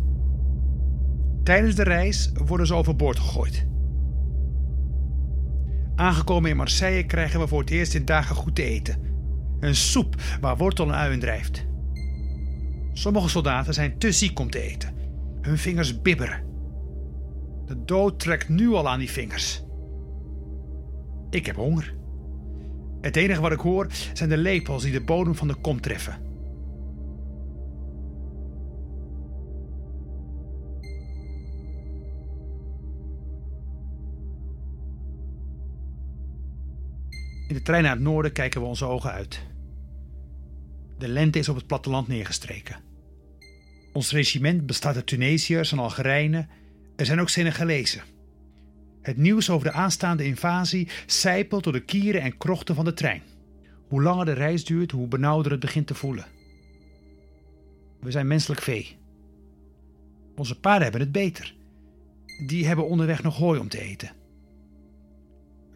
Tijdens 1.43 1.75
de 1.75 1.85
reis 1.85 2.33
worden 2.47 2.67
ze 2.67 2.75
overboord 2.75 3.19
gegooid. 3.19 3.67
Aangekomen 5.95 6.51
in 6.51 6.57
Marseille 6.57 7.07
krijgen 7.07 7.41
we 7.41 7.47
voor 7.47 7.61
het 7.61 7.71
eerst 7.71 7.95
in 7.95 8.05
dagen 8.05 8.37
goed 8.37 8.55
te 8.55 8.63
eten. 8.63 9.06
Een 9.61 9.75
soep 9.75 10.15
waar 10.41 10.57
wortel 10.57 10.87
en 10.87 10.95
ui 10.95 11.13
in 11.13 11.21
drijft. 11.21 11.67
Sommige 12.93 13.29
soldaten 13.29 13.75
zijn 13.75 13.99
te 13.99 14.13
ziek 14.13 14.39
om 14.39 14.51
te 14.51 14.61
eten. 14.61 14.95
Hun 15.41 15.59
vingers 15.59 16.03
bibberen. 16.03 16.45
De 17.67 17.85
dood 17.85 18.21
trekt 18.21 18.49
nu 18.49 18.73
al 18.73 18.89
aan 18.89 18.99
die 18.99 19.11
vingers. 19.11 19.65
Ik 21.31 21.47
heb 21.47 21.57
honger. 21.57 21.95
Het 23.01 23.17
enige 23.17 23.41
wat 23.41 23.53
ik 23.53 23.61
hoor 23.61 23.87
zijn 24.13 24.29
de 24.29 24.37
lepels 24.37 24.83
die 24.83 24.93
de 24.93 25.05
bodem 25.05 25.35
van 25.35 25.49
de 25.49 25.55
kom 25.55 25.81
treffen. 25.81 26.26
In 37.47 37.55
de 37.55 37.63
trein 37.63 37.83
naar 37.83 37.93
het 37.93 38.01
noorden 38.01 38.33
kijken 38.33 38.61
we 38.61 38.67
onze 38.67 38.85
ogen 38.85 39.11
uit. 39.11 39.41
De 40.99 41.09
lente 41.09 41.39
is 41.39 41.49
op 41.49 41.57
het 41.57 41.67
platteland 41.67 42.09
neergestreken. 42.09 42.77
Ons 43.93 44.13
regiment 44.13 44.67
bestaat 44.67 44.95
uit 44.95 45.07
Tunesiërs 45.07 45.73
en 45.73 45.79
Algerijnen. 45.79 46.49
Er 46.97 47.07
zijn 47.07 47.21
ook 47.21 47.29
Senegalezen. 47.29 48.03
Het 49.03 49.17
nieuws 49.17 49.51
over 49.51 49.67
de 49.67 49.73
aanstaande 49.73 50.25
invasie 50.25 50.89
sijpelt 51.07 51.65
door 51.65 51.73
de 51.73 51.85
kieren 51.85 52.21
en 52.21 52.37
krochten 52.37 52.75
van 52.75 52.85
de 52.85 52.95
trein. 52.95 53.23
Hoe 53.89 54.03
langer 54.03 54.25
de 54.25 54.33
reis 54.33 54.65
duurt, 54.65 54.91
hoe 54.91 55.09
benauwder 55.09 55.51
het 55.51 55.61
begint 55.61 55.87
te 55.87 55.95
voelen. 55.95 56.27
We 58.01 58.11
zijn 58.11 58.27
menselijk 58.27 58.61
vee. 58.61 58.97
Onze 60.37 60.61
paarden 60.61 60.83
hebben 60.83 61.01
het 61.01 61.13
beter. 61.13 61.55
Die 62.47 62.67
hebben 62.67 62.87
onderweg 62.87 63.23
nog 63.23 63.37
hooi 63.37 63.61
om 63.61 63.69
te 63.69 63.81
eten. 63.81 64.11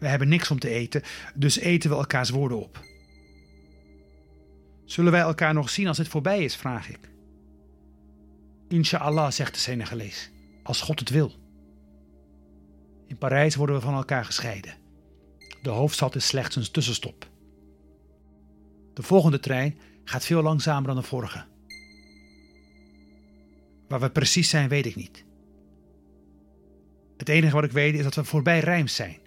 We 0.01 0.07
hebben 0.07 0.27
niks 0.27 0.51
om 0.51 0.59
te 0.59 0.69
eten, 0.69 1.01
dus 1.35 1.59
eten 1.59 1.89
we 1.89 1.95
elkaars 1.95 2.29
woorden 2.29 2.61
op. 2.61 2.83
Zullen 4.85 5.11
wij 5.11 5.21
elkaar 5.21 5.53
nog 5.53 5.69
zien 5.69 5.87
als 5.87 5.97
het 5.97 6.07
voorbij 6.07 6.43
is, 6.43 6.55
vraag 6.55 6.89
ik. 6.89 6.99
Inshallah, 8.67 9.31
zegt 9.31 9.53
de 9.53 9.59
Senegalees, 9.59 10.31
als 10.63 10.81
God 10.81 10.99
het 10.99 11.09
wil. 11.09 11.31
In 13.07 13.17
Parijs 13.17 13.55
worden 13.55 13.75
we 13.75 13.81
van 13.81 13.93
elkaar 13.93 14.25
gescheiden. 14.25 14.73
De 15.61 15.69
hoofdstad 15.69 16.15
is 16.15 16.27
slechts 16.27 16.55
een 16.55 16.71
tussenstop. 16.71 17.29
De 18.93 19.03
volgende 19.03 19.39
trein 19.39 19.77
gaat 20.03 20.25
veel 20.25 20.41
langzamer 20.41 20.87
dan 20.87 20.95
de 20.95 21.07
vorige. 21.07 21.45
Waar 23.87 23.99
we 23.99 24.09
precies 24.09 24.49
zijn, 24.49 24.69
weet 24.69 24.85
ik 24.85 24.95
niet. 24.95 25.25
Het 27.17 27.29
enige 27.29 27.55
wat 27.55 27.63
ik 27.63 27.71
weet 27.71 27.93
is 27.93 28.03
dat 28.03 28.15
we 28.15 28.23
voorbij 28.23 28.59
Rijms 28.59 28.95
zijn. 28.95 29.20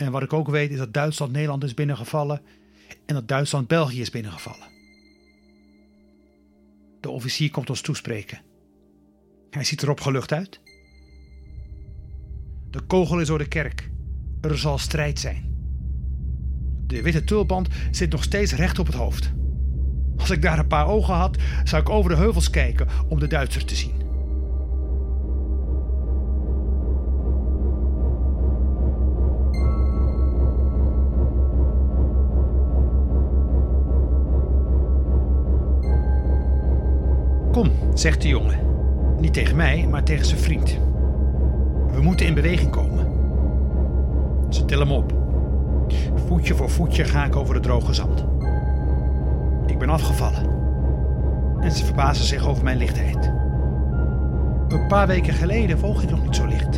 En 0.00 0.10
wat 0.10 0.22
ik 0.22 0.32
ook 0.32 0.48
weet 0.48 0.70
is 0.70 0.78
dat 0.78 0.92
Duitsland 0.92 1.32
Nederland 1.32 1.64
is 1.64 1.74
binnengevallen 1.74 2.40
en 3.06 3.14
dat 3.14 3.28
Duitsland 3.28 3.68
België 3.68 4.00
is 4.00 4.10
binnengevallen. 4.10 4.68
De 7.00 7.10
officier 7.10 7.50
komt 7.50 7.70
ons 7.70 7.80
toespreken. 7.80 8.40
Hij 9.50 9.64
ziet 9.64 9.82
er 9.82 9.90
opgelucht 9.90 10.32
uit. 10.32 10.60
De 12.70 12.80
kogel 12.80 13.20
is 13.20 13.26
door 13.26 13.38
de 13.38 13.48
kerk. 13.48 13.90
Er 14.40 14.58
zal 14.58 14.78
strijd 14.78 15.18
zijn. 15.18 15.54
De 16.86 17.02
witte 17.02 17.24
tulband 17.24 17.68
zit 17.90 18.10
nog 18.10 18.22
steeds 18.22 18.54
recht 18.54 18.78
op 18.78 18.86
het 18.86 18.96
hoofd. 18.96 19.32
Als 20.16 20.30
ik 20.30 20.42
daar 20.42 20.58
een 20.58 20.66
paar 20.66 20.86
ogen 20.86 21.14
had, 21.14 21.38
zou 21.64 21.82
ik 21.82 21.88
over 21.88 22.10
de 22.10 22.16
heuvels 22.16 22.50
kijken 22.50 22.88
om 23.08 23.18
de 23.18 23.26
Duitsers 23.26 23.64
te 23.64 23.74
zien. 23.74 23.99
Kom, 37.60 37.72
zegt 37.94 38.22
de 38.22 38.28
jongen. 38.28 38.58
Niet 39.18 39.32
tegen 39.32 39.56
mij, 39.56 39.86
maar 39.90 40.02
tegen 40.02 40.26
zijn 40.26 40.40
vriend. 40.40 40.78
We 41.92 42.00
moeten 42.02 42.26
in 42.26 42.34
beweging 42.34 42.70
komen. 42.70 43.06
Ze 44.48 44.64
tillen 44.64 44.86
hem 44.86 44.96
op. 44.96 45.12
Voetje 46.26 46.54
voor 46.54 46.70
voetje 46.70 47.04
ga 47.04 47.24
ik 47.24 47.36
over 47.36 47.54
het 47.54 47.62
droge 47.62 47.92
zand. 47.94 48.24
Ik 49.66 49.78
ben 49.78 49.88
afgevallen. 49.88 50.48
En 51.60 51.72
ze 51.72 51.84
verbazen 51.84 52.24
zich 52.24 52.46
over 52.46 52.64
mijn 52.64 52.76
lichtheid. 52.76 53.32
Een 54.68 54.86
paar 54.88 55.06
weken 55.06 55.34
geleden 55.34 55.78
woog 55.78 56.02
ik 56.02 56.10
nog 56.10 56.22
niet 56.22 56.36
zo 56.36 56.46
licht. 56.46 56.72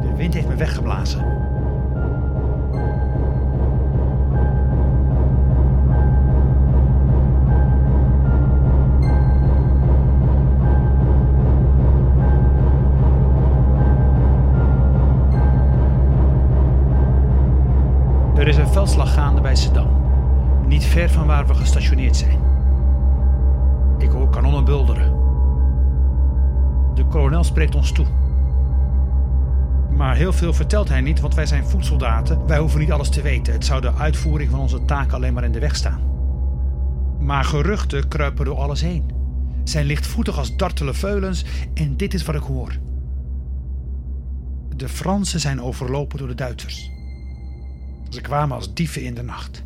De 0.00 0.14
wind 0.16 0.34
heeft 0.34 0.48
me 0.48 0.54
weggeblazen. 0.54 1.33
Veldslag 18.84 19.14
gaande 19.14 19.40
bij 19.40 19.56
Sedan, 19.56 19.88
niet 20.66 20.84
ver 20.84 21.10
van 21.10 21.26
waar 21.26 21.46
we 21.46 21.54
gestationeerd 21.54 22.16
zijn. 22.16 22.38
Ik 23.98 24.10
hoor 24.10 24.30
kanonnen 24.30 24.64
bulderen. 24.64 25.12
De 26.94 27.04
kolonel 27.06 27.44
spreekt 27.44 27.74
ons 27.74 27.92
toe. 27.92 28.06
Maar 29.90 30.16
heel 30.16 30.32
veel 30.32 30.52
vertelt 30.52 30.88
hij 30.88 31.00
niet, 31.00 31.20
want 31.20 31.34
wij 31.34 31.46
zijn 31.46 31.64
voedsoldaten. 31.64 32.46
Wij 32.46 32.58
hoeven 32.58 32.80
niet 32.80 32.92
alles 32.92 33.08
te 33.08 33.22
weten. 33.22 33.52
Het 33.52 33.64
zou 33.64 33.80
de 33.80 33.94
uitvoering 33.94 34.50
van 34.50 34.60
onze 34.60 34.84
taak 34.84 35.12
alleen 35.12 35.34
maar 35.34 35.44
in 35.44 35.52
de 35.52 35.60
weg 35.60 35.76
staan. 35.76 36.00
Maar 37.20 37.44
geruchten 37.44 38.08
kruipen 38.08 38.44
door 38.44 38.58
alles 38.58 38.80
heen. 38.80 39.10
Zijn 39.62 39.86
lichtvoetig 39.86 40.38
als 40.38 40.56
dartele 40.56 40.94
veulens 40.94 41.44
en 41.74 41.96
dit 41.96 42.14
is 42.14 42.24
wat 42.24 42.34
ik 42.34 42.42
hoor. 42.42 42.72
De 44.76 44.88
Fransen 44.88 45.40
zijn 45.40 45.62
overlopen 45.62 46.18
door 46.18 46.28
de 46.28 46.34
Duitsers. 46.34 46.93
Ze 48.14 48.20
kwamen 48.20 48.56
als 48.56 48.74
dieven 48.74 49.02
in 49.02 49.14
de 49.14 49.22
nacht. 49.22 49.64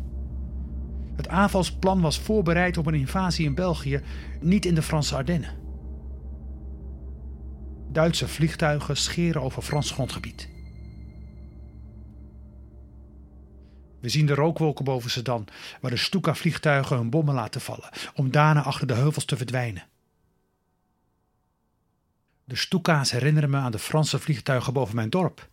Het 1.15 1.27
aanvalsplan 1.27 2.01
was 2.01 2.19
voorbereid 2.19 2.77
op 2.77 2.85
een 2.85 2.93
invasie 2.93 3.45
in 3.45 3.55
België, 3.55 4.01
niet 4.41 4.65
in 4.65 4.75
de 4.75 4.81
Franse 4.81 5.15
Ardennen. 5.15 5.57
Duitse 7.91 8.27
vliegtuigen 8.27 8.97
scheren 8.97 9.41
over 9.41 9.61
Frans 9.61 9.91
grondgebied. 9.91 10.49
We 14.01 14.09
zien 14.09 14.25
de 14.25 14.33
rookwolken 14.33 14.85
boven 14.85 15.09
Sedan, 15.09 15.47
waar 15.81 15.91
de 15.91 15.97
Stuka-vliegtuigen 15.97 16.97
hun 16.97 17.09
bommen 17.09 17.35
laten 17.35 17.61
vallen, 17.61 17.89
om 18.15 18.31
daarna 18.31 18.63
achter 18.63 18.87
de 18.87 18.93
heuvels 18.93 19.25
te 19.25 19.37
verdwijnen. 19.37 19.83
De 22.43 22.55
Stuka's 22.55 23.11
herinneren 23.11 23.49
me 23.49 23.57
aan 23.57 23.71
de 23.71 23.79
Franse 23.79 24.19
vliegtuigen 24.19 24.73
boven 24.73 24.95
mijn 24.95 25.09
dorp. 25.09 25.49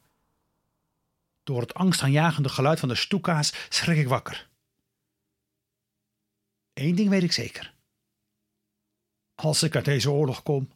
Door 1.47 1.61
het 1.61 1.75
angstaanjagende 1.75 2.49
geluid 2.49 2.81
van 2.81 2.89
de 2.89 2.95
Stuka's 2.95 3.67
schrik 3.69 3.99
ik 3.99 4.09
wakker. 4.09 4.49
Eén 6.73 6.95
ding 6.95 7.09
weet 7.09 7.23
ik 7.23 7.33
zeker. 7.33 7.75
Als 9.35 9.63
ik 9.63 9.75
uit 9.75 9.85
deze 9.85 10.11
oorlog 10.11 10.43
kom, 10.43 10.73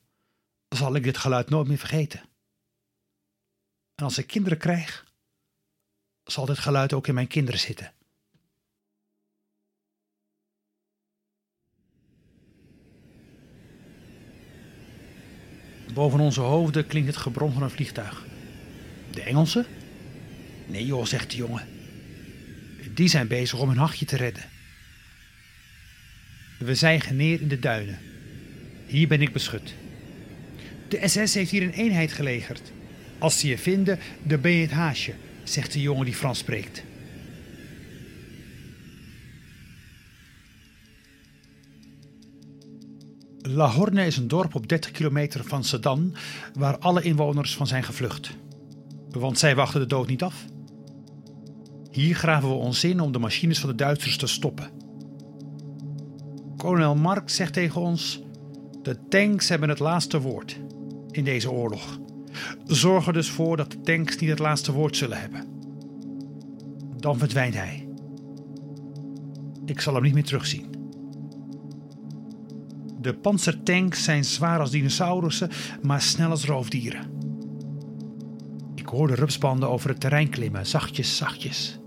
zal 0.68 0.94
ik 0.94 1.02
dit 1.02 1.16
geluid 1.16 1.50
nooit 1.50 1.68
meer 1.68 1.78
vergeten. 1.78 2.20
En 3.94 4.04
als 4.04 4.18
ik 4.18 4.26
kinderen 4.26 4.58
krijg, 4.58 5.12
zal 6.24 6.46
dit 6.46 6.58
geluid 6.58 6.92
ook 6.92 7.06
in 7.06 7.14
mijn 7.14 7.26
kinderen 7.26 7.60
zitten. 7.60 7.94
Boven 15.94 16.20
onze 16.20 16.40
hoofden 16.40 16.86
klinkt 16.86 17.08
het 17.08 17.16
gebrom 17.16 17.52
van 17.52 17.62
een 17.62 17.70
vliegtuig. 17.70 18.24
De 19.10 19.22
Engelsen? 19.22 19.79
Nee 20.70 20.86
joh, 20.86 21.04
zegt 21.04 21.30
de 21.30 21.36
jongen. 21.36 21.66
Die 22.94 23.08
zijn 23.08 23.28
bezig 23.28 23.58
om 23.58 23.68
hun 23.68 23.78
hachje 23.78 24.04
te 24.04 24.16
redden. 24.16 24.42
We 26.58 26.74
zijgen 26.74 27.16
neer 27.16 27.40
in 27.40 27.48
de 27.48 27.58
duinen. 27.58 27.98
Hier 28.86 29.08
ben 29.08 29.22
ik 29.22 29.32
beschut. 29.32 29.74
De 30.88 31.08
SS 31.08 31.34
heeft 31.34 31.50
hier 31.50 31.62
een 31.62 31.72
eenheid 31.72 32.12
gelegerd. 32.12 32.72
Als 33.18 33.38
ze 33.38 33.48
je 33.48 33.58
vinden, 33.58 33.98
dan 34.22 34.40
ben 34.40 34.52
je 34.52 34.62
het 34.62 34.70
haasje, 34.70 35.14
zegt 35.44 35.72
de 35.72 35.80
jongen 35.80 36.04
die 36.04 36.14
Frans 36.14 36.38
spreekt. 36.38 36.82
La 43.42 43.70
Horne 43.70 44.06
is 44.06 44.16
een 44.16 44.28
dorp 44.28 44.54
op 44.54 44.68
30 44.68 44.90
kilometer 44.90 45.44
van 45.44 45.64
Sedan, 45.64 46.14
waar 46.54 46.78
alle 46.78 47.02
inwoners 47.02 47.54
van 47.56 47.66
zijn 47.66 47.82
gevlucht. 47.82 48.30
Want 49.10 49.38
zij 49.38 49.54
wachten 49.54 49.80
de 49.80 49.86
dood 49.86 50.08
niet 50.08 50.22
af. 50.22 50.44
Hier 51.90 52.14
graven 52.14 52.48
we 52.48 52.54
ons 52.54 52.84
in 52.84 53.00
om 53.00 53.12
de 53.12 53.18
machines 53.18 53.60
van 53.60 53.70
de 53.70 53.74
Duitsers 53.74 54.16
te 54.16 54.26
stoppen. 54.26 54.70
Kolonel 56.56 56.96
Mark 56.96 57.30
zegt 57.30 57.52
tegen 57.52 57.80
ons: 57.80 58.22
De 58.82 58.98
tanks 59.08 59.48
hebben 59.48 59.68
het 59.68 59.78
laatste 59.78 60.20
woord 60.20 60.60
in 61.10 61.24
deze 61.24 61.50
oorlog. 61.50 61.98
Zorg 62.66 63.06
er 63.06 63.12
dus 63.12 63.30
voor 63.30 63.56
dat 63.56 63.70
de 63.70 63.80
tanks 63.80 64.18
niet 64.18 64.30
het 64.30 64.38
laatste 64.38 64.72
woord 64.72 64.96
zullen 64.96 65.20
hebben. 65.20 65.46
Dan 66.96 67.18
verdwijnt 67.18 67.54
hij. 67.54 67.88
Ik 69.64 69.80
zal 69.80 69.94
hem 69.94 70.02
niet 70.02 70.14
meer 70.14 70.24
terugzien. 70.24 70.66
De 73.00 73.14
panzertanks 73.14 74.04
zijn 74.04 74.24
zwaar 74.24 74.60
als 74.60 74.70
dinosaurussen, 74.70 75.50
maar 75.82 76.00
snel 76.00 76.30
als 76.30 76.44
roofdieren. 76.44 77.10
Ik 78.74 78.86
hoor 78.86 79.06
de 79.06 79.66
over 79.66 79.88
het 79.88 80.00
terrein 80.00 80.28
klimmen, 80.28 80.66
zachtjes, 80.66 81.16
zachtjes. 81.16 81.79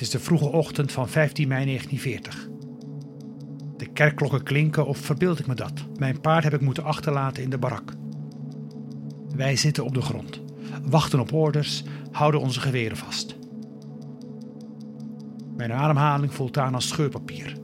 Het 0.00 0.08
is 0.08 0.14
de 0.14 0.24
vroege 0.24 0.52
ochtend 0.52 0.92
van 0.92 1.08
15 1.08 1.48
mei 1.48 1.64
1940. 1.64 2.48
De 3.76 3.86
kerkklokken 3.86 4.42
klinken 4.42 4.86
of 4.86 4.98
verbeeld 4.98 5.38
ik 5.38 5.46
me 5.46 5.54
dat? 5.54 5.72
Mijn 5.98 6.20
paard 6.20 6.44
heb 6.44 6.54
ik 6.54 6.60
moeten 6.60 6.84
achterlaten 6.84 7.42
in 7.42 7.50
de 7.50 7.58
barak. 7.58 7.92
Wij 9.34 9.56
zitten 9.56 9.84
op 9.84 9.94
de 9.94 10.00
grond, 10.00 10.40
wachten 10.82 11.20
op 11.20 11.32
orders, 11.32 11.84
houden 12.10 12.40
onze 12.40 12.60
geweren 12.60 12.96
vast. 12.96 13.36
Mijn 15.56 15.72
ademhaling 15.72 16.34
voelt 16.34 16.58
aan 16.58 16.74
als 16.74 16.88
scheurpapier. 16.88 17.56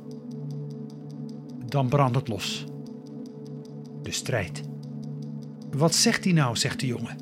Dan 1.66 1.88
brandt 1.88 2.16
het 2.16 2.28
los. 2.28 2.64
De 4.02 4.12
strijd. 4.12 4.62
Wat 5.76 5.94
zegt 5.94 6.24
hij 6.24 6.32
nou, 6.32 6.56
zegt 6.56 6.80
de 6.80 6.86
jongen. 6.86 7.16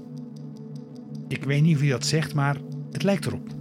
Ik 1.29 1.44
weet 1.44 1.62
niet 1.62 1.79
wie 1.79 1.90
dat 1.90 2.07
zegt, 2.07 2.35
maar 2.35 2.57
het 2.90 3.03
lijkt 3.03 3.27
erop. 3.27 3.54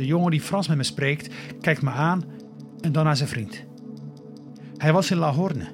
De 0.00 0.06
jongen 0.06 0.30
die 0.30 0.40
Frans 0.40 0.68
met 0.68 0.76
me 0.76 0.82
spreekt, 0.82 1.34
kijkt 1.60 1.82
me 1.82 1.90
aan 1.90 2.24
en 2.80 2.92
dan 2.92 3.04
naar 3.04 3.16
zijn 3.16 3.28
vriend. 3.28 3.64
Hij 4.76 4.92
was 4.92 5.10
in 5.10 5.16
La 5.16 5.32
Horne. 5.32 5.66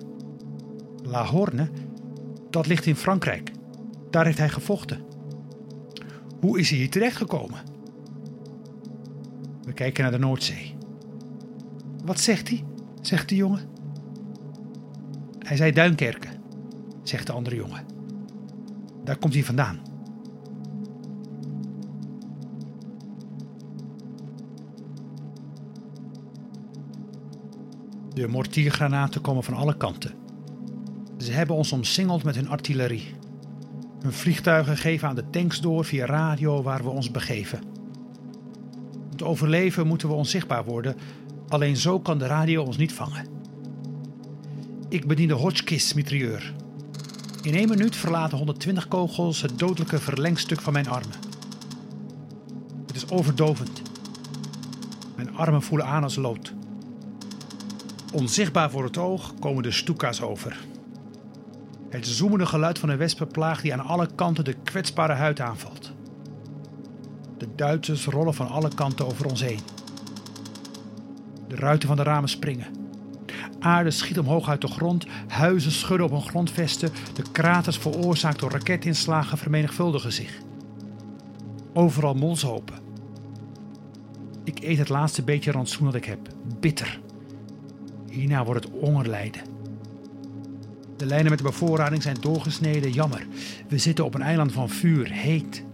La 1.02 1.24
Horne, 1.24 1.70
dat 2.50 2.66
ligt 2.66 2.86
in 2.86 2.96
Frankrijk. 2.96 3.50
Daar 4.10 4.24
heeft 4.24 4.38
hij 4.38 4.48
gevochten. 4.48 5.00
Hoe 6.40 6.58
is 6.58 6.70
hij 6.70 6.78
hier 6.78 6.90
terechtgekomen? 6.90 7.58
We 9.62 9.72
kijken 9.72 10.02
naar 10.02 10.12
de 10.12 10.18
Noordzee. 10.18 10.74
Wat 12.04 12.20
zegt 12.20 12.48
hij? 12.48 12.64
zegt 13.00 13.28
de 13.28 13.36
jongen. 13.36 13.68
Hij 15.38 15.56
zei 15.56 15.72
Duinkerken, 15.72 16.40
zegt 17.02 17.26
de 17.26 17.32
andere 17.32 17.56
jongen. 17.56 17.84
Daar 19.04 19.16
komt 19.16 19.34
hij 19.34 19.44
vandaan. 19.44 19.80
De 28.16 28.28
mortiergranaten 28.28 29.20
komen 29.20 29.44
van 29.44 29.54
alle 29.54 29.76
kanten. 29.76 30.14
Ze 31.18 31.32
hebben 31.32 31.56
ons 31.56 31.72
omsingeld 31.72 32.22
met 32.22 32.34
hun 32.34 32.48
artillerie. 32.48 33.14
Hun 34.00 34.12
vliegtuigen 34.12 34.76
geven 34.76 35.08
aan 35.08 35.14
de 35.14 35.30
tanks 35.30 35.60
door 35.60 35.84
via 35.84 36.06
radio 36.06 36.62
waar 36.62 36.82
we 36.82 36.88
ons 36.88 37.10
begeven. 37.10 37.60
Om 39.10 39.16
te 39.16 39.24
overleven 39.24 39.86
moeten 39.86 40.08
we 40.08 40.14
onzichtbaar 40.14 40.64
worden, 40.64 40.96
alleen 41.48 41.76
zo 41.76 42.00
kan 42.00 42.18
de 42.18 42.26
radio 42.26 42.62
ons 42.62 42.76
niet 42.76 42.92
vangen. 42.92 43.26
Ik 44.88 45.06
bedien 45.06 45.28
de 45.28 45.34
Hotchkiss-mitrailleur. 45.34 46.54
In 47.42 47.54
één 47.54 47.68
minuut 47.68 47.96
verlaten 47.96 48.36
120 48.36 48.88
kogels 48.88 49.42
het 49.42 49.58
dodelijke 49.58 49.98
verlengstuk 49.98 50.60
van 50.60 50.72
mijn 50.72 50.88
armen. 50.88 51.18
Het 52.86 52.96
is 52.96 53.08
overdovend. 53.08 53.82
Mijn 55.16 55.36
armen 55.36 55.62
voelen 55.62 55.86
aan 55.86 56.02
als 56.02 56.16
lood. 56.16 56.55
Onzichtbaar 58.12 58.70
voor 58.70 58.84
het 58.84 58.98
oog 58.98 59.34
komen 59.40 59.62
de 59.62 59.70
stoeka's 59.70 60.20
over. 60.20 60.64
Het 61.88 62.06
zoemende 62.06 62.46
geluid 62.46 62.78
van 62.78 62.88
een 62.88 62.96
wespenplaag 62.96 63.60
die 63.60 63.72
aan 63.72 63.86
alle 63.86 64.08
kanten 64.14 64.44
de 64.44 64.56
kwetsbare 64.62 65.12
huid 65.12 65.40
aanvalt. 65.40 65.92
De 67.38 67.48
Duitsers 67.56 68.04
rollen 68.04 68.34
van 68.34 68.48
alle 68.48 68.74
kanten 68.74 69.06
over 69.06 69.26
ons 69.26 69.40
heen. 69.40 69.60
De 71.48 71.56
ruiten 71.56 71.88
van 71.88 71.96
de 71.96 72.02
ramen 72.02 72.28
springen. 72.28 72.66
Aarde 73.60 73.90
schiet 73.90 74.18
omhoog 74.18 74.48
uit 74.48 74.60
de 74.60 74.68
grond, 74.68 75.06
huizen 75.28 75.72
schudden 75.72 76.06
op 76.06 76.12
hun 76.12 76.28
grondvesten, 76.28 76.90
de 77.14 77.24
kraters 77.32 77.78
veroorzaakt 77.78 78.38
door 78.38 78.50
raketinslagen 78.50 79.38
vermenigvuldigen 79.38 80.12
zich. 80.12 80.38
Overal 81.72 82.14
molshopen. 82.14 82.78
Ik 84.44 84.62
eet 84.62 84.78
het 84.78 84.88
laatste 84.88 85.22
beetje 85.22 85.50
rantsoen 85.50 85.84
dat 85.84 85.94
ik 85.94 86.04
heb. 86.04 86.18
Bitter. 86.60 87.00
Hierna 88.16 88.44
wordt 88.44 88.64
het 88.64 88.72
hongerlijden. 88.80 89.42
De 90.96 91.06
lijnen 91.06 91.28
met 91.30 91.38
de 91.38 91.44
bevoorrading 91.44 92.02
zijn 92.02 92.16
doorgesneden. 92.20 92.92
Jammer. 92.92 93.26
We 93.68 93.78
zitten 93.78 94.04
op 94.04 94.14
een 94.14 94.22
eiland 94.22 94.52
van 94.52 94.68
vuur, 94.68 95.10
heet. 95.10 95.64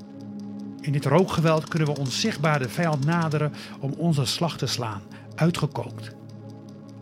In 0.81 0.93
dit 0.93 1.05
rookgeweld 1.05 1.69
kunnen 1.69 1.89
we 1.89 2.01
onzichtbaar 2.01 2.59
de 2.59 2.69
vijand 2.69 3.05
naderen 3.05 3.53
om 3.81 3.93
onze 3.93 4.25
slag 4.25 4.57
te 4.57 4.67
slaan. 4.67 5.03
Uitgekookt. 5.35 6.15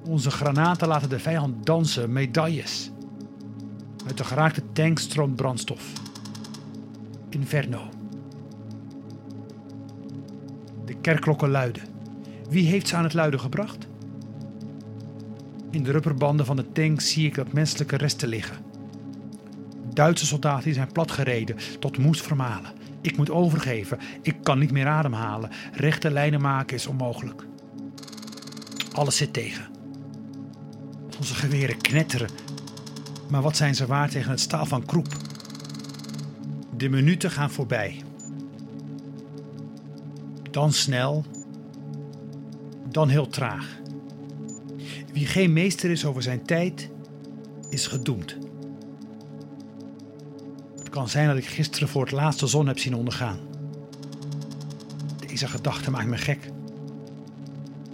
Onze 0.05 0.31
granaten 0.31 0.89
laten 0.89 1.09
de 1.09 1.19
vijand 1.19 1.67
dansen, 1.67 2.13
medailles. 2.13 2.91
Uit 4.07 4.19
de 4.19 4.25
geraakte 4.25 4.63
tank 4.73 4.99
stroomt 4.99 5.37
brandstof. 5.37 5.93
Inferno. 7.29 7.89
De 10.85 10.95
kerkklokken 10.95 11.51
luiden. 11.51 11.83
Wie 12.49 12.67
heeft 12.67 12.89
ze 12.89 12.97
aan 12.97 13.05
het 13.05 13.15
luiden 13.15 13.41
gebracht? 13.41 13.89
In 15.71 15.83
de 15.83 15.91
rubberbanden 15.91 16.47
van 16.47 16.57
de 16.57 16.73
tank 16.73 17.01
zie 17.01 17.27
ik 17.27 17.35
dat 17.35 17.53
menselijke 17.53 17.97
resten 17.97 18.29
liggen. 18.29 18.57
Duitse 19.93 20.27
soldaten 20.27 20.75
zijn 20.75 20.93
platgereden 20.93 21.57
tot 21.79 21.99
moest 21.99 22.23
vermalen. 22.23 22.73
Ik 23.01 23.17
moet 23.17 23.31
overgeven. 23.31 23.99
Ik 24.23 24.37
kan 24.43 24.59
niet 24.59 24.71
meer 24.73 24.87
ademhalen. 24.87 25.51
Rechte 25.73 26.11
lijnen 26.11 26.41
maken 26.41 26.77
is 26.77 26.87
onmogelijk. 26.87 27.45
Alles 28.93 29.17
zit 29.17 29.33
tegen. 29.33 29.69
Onze 31.19 31.35
geweren 31.35 31.77
knetteren. 31.77 32.29
Maar 33.29 33.43
wat 33.43 33.57
zijn 33.57 33.75
ze 33.75 33.87
waard 33.87 34.11
tegen 34.11 34.31
het 34.31 34.41
staal 34.41 34.67
van 34.67 34.85
Kroep? 34.85 35.17
De 36.77 36.89
minuten 36.89 37.31
gaan 37.31 37.51
voorbij. 37.51 38.03
Dan 40.51 40.73
snel. 40.73 41.25
Dan 42.89 43.09
heel 43.09 43.29
traag. 43.29 43.79
Wie 45.13 45.27
geen 45.27 45.53
meester 45.53 45.91
is 45.91 46.05
over 46.05 46.23
zijn 46.23 46.43
tijd, 46.43 46.91
is 47.71 47.87
gedoemd. 47.87 48.37
Het 50.79 50.89
kan 50.89 51.09
zijn 51.09 51.29
dat 51.29 51.37
ik 51.37 51.47
gisteren 51.47 51.89
voor 51.89 52.03
het 52.03 52.13
laatst 52.13 52.41
de 52.41 52.47
zon 52.47 52.67
heb 52.67 52.79
zien 52.79 52.95
ondergaan. 52.95 53.39
Deze 55.27 55.47
gedachte 55.49 55.91
maakt 55.91 56.09
me 56.09 56.17
gek. 56.17 56.51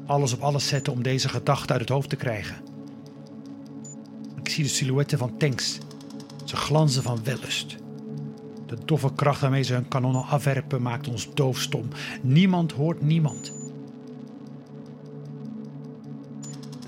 Alles 0.07 0.33
op 0.33 0.41
alles 0.41 0.69
zetten 0.69 0.93
om 0.93 1.03
deze 1.03 1.29
gedachte 1.29 1.73
uit 1.73 1.81
het 1.81 1.91
hoofd 1.91 2.09
te 2.09 2.17
krijgen. 2.17 2.57
Ik 4.43 4.49
zie 4.49 4.65
de 4.65 4.71
silhouetten 4.71 5.19
van 5.19 5.37
tanks. 5.37 5.79
Ze 6.45 6.57
glanzen 6.57 7.03
van 7.03 7.25
wellust. 7.25 7.77
De 8.67 8.79
doffe 8.85 9.13
kracht 9.15 9.41
waarmee 9.41 9.63
ze 9.63 9.73
hun 9.73 9.89
kanonnen 9.89 10.25
afwerpen 10.25 10.83
maakt 10.83 11.09
ons 11.09 11.35
doofstom. 11.35 11.89
Niemand 12.23 12.73
hoort 12.73 13.03
niemand. 13.03 13.53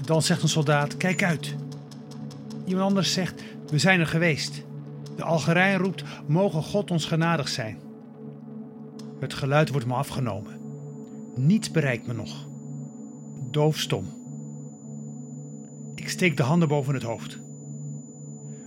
Dan 0.09 0.23
zegt 0.23 0.43
een 0.43 0.49
soldaat: 0.49 0.97
Kijk 0.97 1.25
uit. 1.25 1.55
Iemand 2.65 2.87
anders 2.87 3.13
zegt: 3.13 3.43
We 3.67 3.79
zijn 3.79 4.01
er 4.01 4.07
geweest. 4.07 4.65
De 5.17 5.23
Algerijn 5.23 5.79
roept: 5.79 6.03
Mogen 6.27 6.63
God 6.63 6.91
ons 6.91 7.05
genadig 7.05 7.49
zijn. 7.49 7.79
Het 9.21 9.35
geluid 9.35 9.71
wordt 9.71 9.87
me 9.87 9.95
afgenomen. 9.95 10.61
Niets 11.35 11.71
bereikt 11.71 12.07
me 12.07 12.13
nog. 12.13 12.49
Doofstom. 13.51 14.07
Ik 15.95 16.09
steek 16.09 16.37
de 16.37 16.43
handen 16.43 16.69
boven 16.69 16.95
het 16.95 17.03
hoofd. 17.03 17.39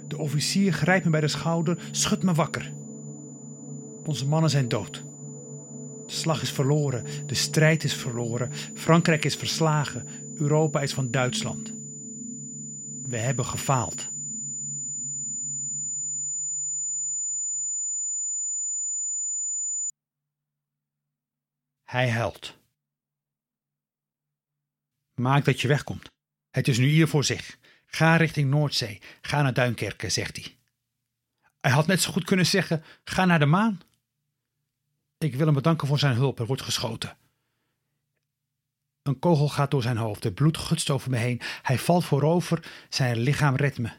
De 0.08 0.18
officier 0.18 0.74
grijpt 0.74 1.06
me 1.06 1.12
bij 1.12 1.22
de 1.22 1.28
schouder, 1.28 1.78
schudt 1.92 2.24
me 2.24 2.34
wakker. 2.34 2.74
Onze 4.06 4.28
mannen 4.28 4.50
zijn 4.50 4.68
dood. 4.68 5.04
De 6.06 6.14
slag 6.14 6.42
is 6.42 6.52
verloren, 6.52 7.04
de 7.26 7.36
strijd 7.36 7.84
is 7.84 7.94
verloren, 7.94 8.50
Frankrijk 8.74 9.26
is 9.26 9.36
verslagen, 9.36 10.08
Europa 10.42 10.82
is 10.82 10.94
van 10.94 11.12
Duitsland. 11.12 11.74
We 13.04 13.18
hebben 13.18 13.46
gefaald. 13.46 14.10
Hij 21.84 22.10
huilt. 22.10 22.58
Maak 25.14 25.46
dat 25.46 25.62
je 25.62 25.68
wegkomt. 25.68 26.12
Het 26.50 26.68
is 26.68 26.78
nu 26.78 26.86
hier 26.86 27.08
voor 27.08 27.24
zich. 27.24 27.58
Ga 27.86 28.16
richting 28.16 28.50
Noordzee. 28.50 29.02
Ga 29.22 29.42
naar 29.42 29.54
Duinkerken, 29.54 30.12
zegt 30.12 30.36
hij. 30.36 30.58
Hij 31.60 31.72
had 31.72 31.88
net 31.88 32.02
zo 32.02 32.12
goed 32.12 32.24
kunnen 32.24 32.46
zeggen: 32.46 32.84
ga 33.04 33.26
naar 33.26 33.40
de 33.40 33.46
maan. 33.46 33.80
Ik 35.18 35.36
wil 35.36 35.46
hem 35.46 35.56
bedanken 35.56 35.88
voor 35.88 36.00
zijn 36.00 36.16
hulp. 36.16 36.40
Er 36.40 36.46
wordt 36.46 36.62
geschoten. 36.62 37.18
Een 39.04 39.20
kogel 39.20 39.50
gaat 39.50 39.72
door 39.72 39.82
zijn 39.82 39.98
hoofd. 39.98 40.24
Het 40.24 40.36
bloed 40.36 40.58
gutst 40.58 40.90
over 40.90 41.10
me 41.10 41.18
heen. 41.18 41.42
Hij 41.62 41.80
valt 41.80 42.06
voorover. 42.06 42.72
Zijn 42.90 43.18
lichaam 43.18 43.56
redt 43.56 43.78
me. 43.78 43.92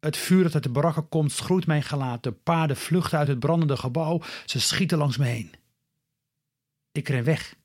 Het 0.00 0.16
vuur 0.16 0.42
dat 0.42 0.54
uit 0.54 0.62
de 0.62 0.68
barakken 0.68 1.08
komt, 1.08 1.32
schroeit 1.32 1.66
mijn 1.66 1.82
gelaat. 1.82 2.22
De 2.22 2.32
paarden 2.32 2.76
vluchten 2.76 3.18
uit 3.18 3.28
het 3.28 3.38
brandende 3.38 3.76
gebouw. 3.76 4.22
Ze 4.44 4.60
schieten 4.60 4.98
langs 4.98 5.16
me 5.16 5.26
heen. 5.26 5.52
Ik 6.92 7.08
ren 7.08 7.24
weg. 7.24 7.56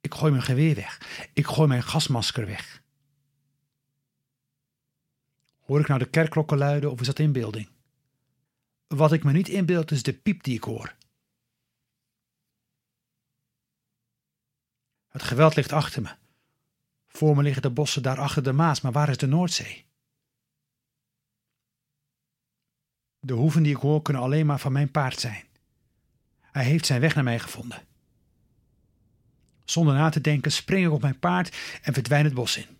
Ik 0.00 0.14
gooi 0.14 0.32
mijn 0.32 0.44
geweer 0.44 0.74
weg. 0.74 1.00
Ik 1.32 1.46
gooi 1.46 1.68
mijn 1.68 1.82
gasmasker 1.82 2.46
weg. 2.46 2.82
Hoor 5.60 5.80
ik 5.80 5.88
nou 5.88 5.98
de 5.98 6.10
kerkklokken 6.10 6.58
luiden 6.58 6.90
of 6.90 7.00
is 7.00 7.06
dat 7.06 7.18
inbeelding? 7.18 7.68
Wat 8.86 9.12
ik 9.12 9.24
me 9.24 9.32
niet 9.32 9.48
inbeeld 9.48 9.90
is 9.90 10.02
de 10.02 10.12
piep 10.12 10.42
die 10.42 10.54
ik 10.54 10.64
hoor. 10.64 10.96
Het 15.18 15.26
geweld 15.26 15.56
ligt 15.56 15.72
achter 15.72 16.02
me. 16.02 16.10
Voor 17.06 17.36
me 17.36 17.42
liggen 17.42 17.62
de 17.62 17.70
bossen 17.70 18.02
daar 18.02 18.18
achter 18.18 18.42
de 18.42 18.52
Maas, 18.52 18.80
maar 18.80 18.92
waar 18.92 19.08
is 19.08 19.16
de 19.16 19.26
Noordzee? 19.26 19.86
De 23.20 23.32
hoeven 23.32 23.62
die 23.62 23.74
ik 23.74 23.80
hoor 23.80 24.02
kunnen 24.02 24.22
alleen 24.22 24.46
maar 24.46 24.58
van 24.58 24.72
mijn 24.72 24.90
paard 24.90 25.20
zijn. 25.20 25.44
Hij 26.40 26.64
heeft 26.64 26.86
zijn 26.86 27.00
weg 27.00 27.14
naar 27.14 27.24
mij 27.24 27.38
gevonden. 27.38 27.82
Zonder 29.64 29.94
na 29.94 30.08
te 30.08 30.20
denken 30.20 30.52
spring 30.52 30.86
ik 30.86 30.92
op 30.92 31.02
mijn 31.02 31.18
paard 31.18 31.56
en 31.82 31.92
verdwijn 31.92 32.24
het 32.24 32.34
bos 32.34 32.56
in. 32.56 32.76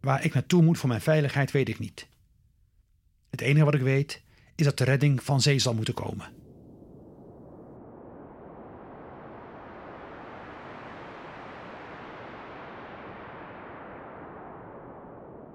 Waar 0.00 0.24
ik 0.24 0.34
naartoe 0.34 0.62
moet 0.62 0.78
voor 0.78 0.88
mijn 0.88 1.00
veiligheid 1.00 1.50
weet 1.50 1.68
ik 1.68 1.78
niet. 1.78 2.06
Het 3.30 3.40
enige 3.40 3.64
wat 3.64 3.74
ik 3.74 3.80
weet 3.80 4.22
is 4.54 4.64
dat 4.64 4.78
de 4.78 4.84
redding 4.84 5.22
van 5.22 5.40
zee 5.40 5.58
zal 5.58 5.74
moeten 5.74 5.94
komen. 5.94 6.43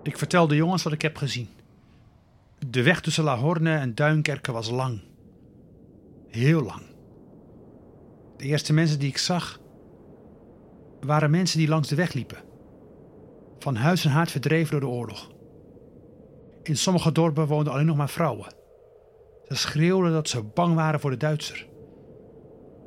Ik 0.04 0.18
vertel 0.18 0.48
de 0.48 0.56
jongens 0.56 0.84
wat 0.84 0.94
ik 0.94 1.02
heb 1.02 1.18
gezien. 1.18 1.50
De 2.68 2.84
weg 2.84 3.02
tussen 3.02 3.24
La 3.24 3.38
Horne 3.38 3.76
en 3.76 3.96
Duinkerken 3.96 4.54
was 4.54 4.70
lang. 4.70 5.02
Heel 6.28 6.62
lang. 6.62 6.82
De 8.38 8.46
eerste 8.46 8.74
mensen 8.74 9.00
die 9.00 9.10
ik 9.10 9.18
zag 9.18 9.60
waren 11.00 11.32
mensen 11.32 11.60
die 11.60 11.68
langs 11.68 11.88
de 11.88 11.96
weg 11.96 12.14
liepen. 12.14 12.38
Van 13.60 13.76
huis 13.76 14.06
en 14.06 14.12
haard 14.12 14.32
verdreven 14.32 14.72
door 14.72 14.90
de 14.90 14.96
oorlog. 14.96 15.32
In 16.64 16.78
sommige 16.78 17.12
dorpen 17.12 17.48
woonden 17.48 17.74
alleen 17.74 17.86
nog 17.86 17.98
maar 17.98 18.10
vrouwen. 18.10 18.54
Ze 19.48 19.56
schreeuwden 19.56 20.12
dat 20.12 20.30
ze 20.30 20.44
bang 20.44 20.76
waren 20.76 21.00
voor 21.00 21.10
de 21.10 21.18
Duitser. 21.18 21.68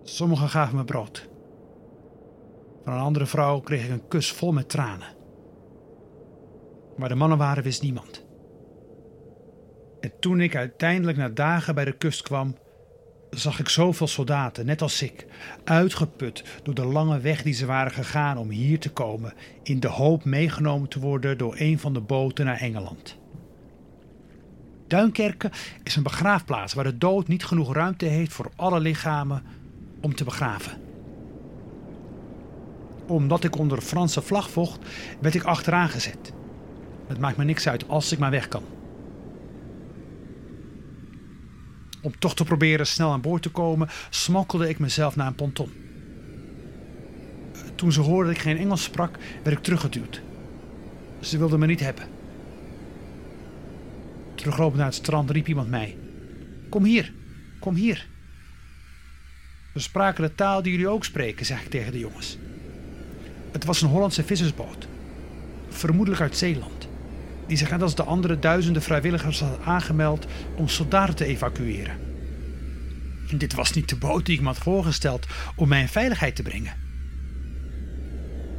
Sommigen 0.03 0.49
gaven 0.49 0.77
me 0.77 0.85
brood. 0.85 1.29
Van 2.85 2.93
een 2.93 3.01
andere 3.01 3.27
vrouw 3.27 3.61
kreeg 3.61 3.85
ik 3.85 3.91
een 3.91 4.09
kus 4.09 4.33
vol 4.33 4.53
met 4.53 4.69
tranen. 4.69 5.21
Waar 6.97 7.09
de 7.09 7.15
mannen 7.15 7.39
waren, 7.39 7.63
wist 7.63 7.83
niemand. 7.83 8.25
En 10.01 10.13
toen 10.21 10.41
ik 10.41 10.57
uiteindelijk 10.57 11.19
na 11.19 11.29
dagen 11.29 11.75
bij 11.75 11.85
de 11.85 11.97
kust 11.97 12.23
kwam, 12.23 12.57
zag 13.31 13.59
ik 13.59 13.69
zoveel 13.69 14.07
soldaten, 14.07 14.67
net 14.67 14.83
als 14.83 15.03
ik, 15.03 15.27
uitgeput 15.65 16.45
door 16.63 16.75
de 16.75 16.85
lange 16.85 17.21
weg 17.21 17.43
die 17.43 17.55
ze 17.55 17.67
waren 17.67 17.93
gegaan 17.93 18.39
om 18.39 18.51
hier 18.51 18.79
te 18.79 18.91
komen, 18.91 19.35
in 19.63 19.81
de 19.81 19.89
hoop 19.89 20.25
meegenomen 20.25 20.89
te 20.89 21.01
worden 21.01 21.39
door 21.39 21.55
een 21.59 21.79
van 21.79 21.93
de 21.93 22.01
boten 22.01 22.45
naar 22.45 22.61
Engeland. 22.61 23.19
Duinkerken 24.87 25.51
is 25.83 25.97
een 25.97 26.03
begraafplaats 26.03 26.75
waar 26.75 26.85
de 26.85 26.99
dood 26.99 27.29
niet 27.29 27.45
genoeg 27.45 27.75
ruimte 27.75 28.07
heeft 28.07 28.33
voor 28.33 28.51
alle 28.57 28.81
lichamen 28.81 29.43
om 30.01 30.15
te 30.15 30.25
begraven. 30.25 30.81
Omdat 33.07 33.45
ik 33.45 33.59
onder 33.59 33.81
Franse 33.81 34.23
vlag 34.23 34.51
vocht, 34.51 34.87
werd 35.21 35.35
ik 35.35 35.45
achteraan 35.45 35.89
gezet. 35.89 36.33
Het 37.07 37.19
maakt 37.19 37.37
me 37.37 37.45
niks 37.45 37.69
uit 37.69 37.89
als 37.89 38.13
ik 38.13 38.19
maar 38.19 38.31
weg 38.31 38.49
kan. 38.49 38.65
Om 42.03 42.19
toch 42.19 42.35
te 42.35 42.45
proberen 42.45 42.87
snel 42.87 43.13
aan 43.13 43.21
boord 43.21 43.43
te 43.43 43.51
komen, 43.51 43.89
smokkelde 44.11 44.69
ik 44.69 44.79
mezelf 44.79 45.17
naar 45.17 45.27
een 45.27 45.35
ponton. 45.35 45.73
Toen 47.75 47.93
ze 47.93 48.01
hoorden 48.01 48.27
dat 48.27 48.37
ik 48.37 48.49
geen 48.49 48.59
Engels 48.59 48.83
sprak, 48.83 49.19
werd 49.43 49.57
ik 49.57 49.63
teruggeduwd. 49.63 50.23
Ze 51.21 51.39
wilden 51.39 51.59
me 51.59 51.67
niet 51.67 51.81
hebben. 51.81 52.05
Teruglopend 54.35 54.77
naar 54.77 54.87
het 54.87 54.95
strand 54.95 55.31
riep 55.31 55.49
iemand 55.49 55.69
mij: 55.71 55.97
Kom 56.69 56.85
hier, 56.85 57.13
kom 57.59 57.75
hier. 57.75 58.07
We 59.73 59.81
spraken 59.81 60.23
de 60.23 60.35
taal 60.35 60.63
die 60.63 60.73
jullie 60.73 60.89
ook 60.89 61.05
spreken, 61.05 61.47
zeg 61.47 61.63
ik 61.63 61.71
tegen 61.71 61.93
de 61.93 61.99
jongens. 61.99 62.39
Het 63.53 63.65
was 63.65 63.83
een 63.83 63.89
Hollandse 63.89 64.25
vissersboot, 64.25 64.87
vermoedelijk 65.69 66.23
uit 66.23 66.37
Zeeland, 66.37 66.82
die 67.47 67.57
zich 67.57 67.71
net 67.71 67.83
als 67.83 67.95
de 67.95 68.03
andere 68.03 68.39
duizenden 68.39 68.83
vrijwilligers 68.83 69.41
had 69.41 69.59
aangemeld 69.65 70.27
om 70.57 70.69
soldaten 70.69 71.15
te 71.17 71.25
evacueren. 71.25 71.97
En 73.29 73.39
dit 73.39 73.55
was 73.55 73.73
niet 73.73 73.89
de 73.89 73.97
boot 73.97 74.27
die 74.27 74.35
ik 74.35 74.41
me 74.41 74.47
had 74.47 74.59
voorgesteld 74.59 75.27
om 75.57 75.69
mij 75.69 75.81
in 75.81 75.89
veiligheid 75.89 76.37
te 76.37 76.43
brengen. 76.43 76.75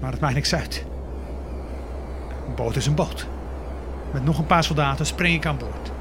Maar 0.01 0.11
het 0.11 0.21
maakt 0.21 0.33
niks 0.33 0.53
uit. 0.53 0.85
Een 2.47 2.55
boot 2.55 2.75
is 2.75 2.85
een 2.85 2.95
boot. 2.95 3.27
Met 4.13 4.23
nog 4.23 4.37
een 4.37 4.45
paar 4.45 4.63
soldaten 4.63 5.05
spring 5.05 5.35
ik 5.35 5.45
aan 5.45 5.57
boord. 5.57 5.91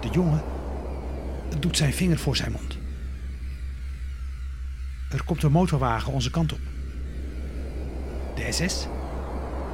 De 0.00 0.08
jongen 0.12 0.42
doet 1.58 1.76
zijn 1.76 1.92
vinger 1.92 2.18
voor 2.18 2.36
zijn 2.36 2.52
mond. 2.52 2.78
Er 5.10 5.24
komt 5.24 5.42
een 5.42 5.52
motorwagen 5.52 6.12
onze 6.12 6.30
kant 6.30 6.52
op. 6.52 6.60
De 8.34 8.52
SS? 8.52 8.86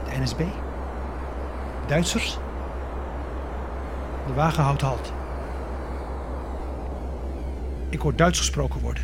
De 0.05 0.21
NSB? 0.21 0.41
Duitsers? 1.87 2.39
De 4.27 4.33
wagen 4.35 4.63
houdt 4.63 4.83
halt. 4.83 5.13
Ik 7.89 8.01
hoor 8.01 8.17
Duits 8.17 8.39
gesproken 8.39 8.81
worden. 8.81 9.03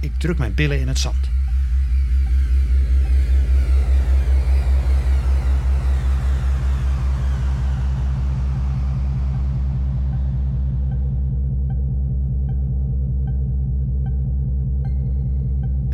Ik 0.00 0.12
druk 0.18 0.38
mijn 0.38 0.54
billen 0.54 0.80
in 0.80 0.88
het 0.88 0.98
zand. 0.98 1.32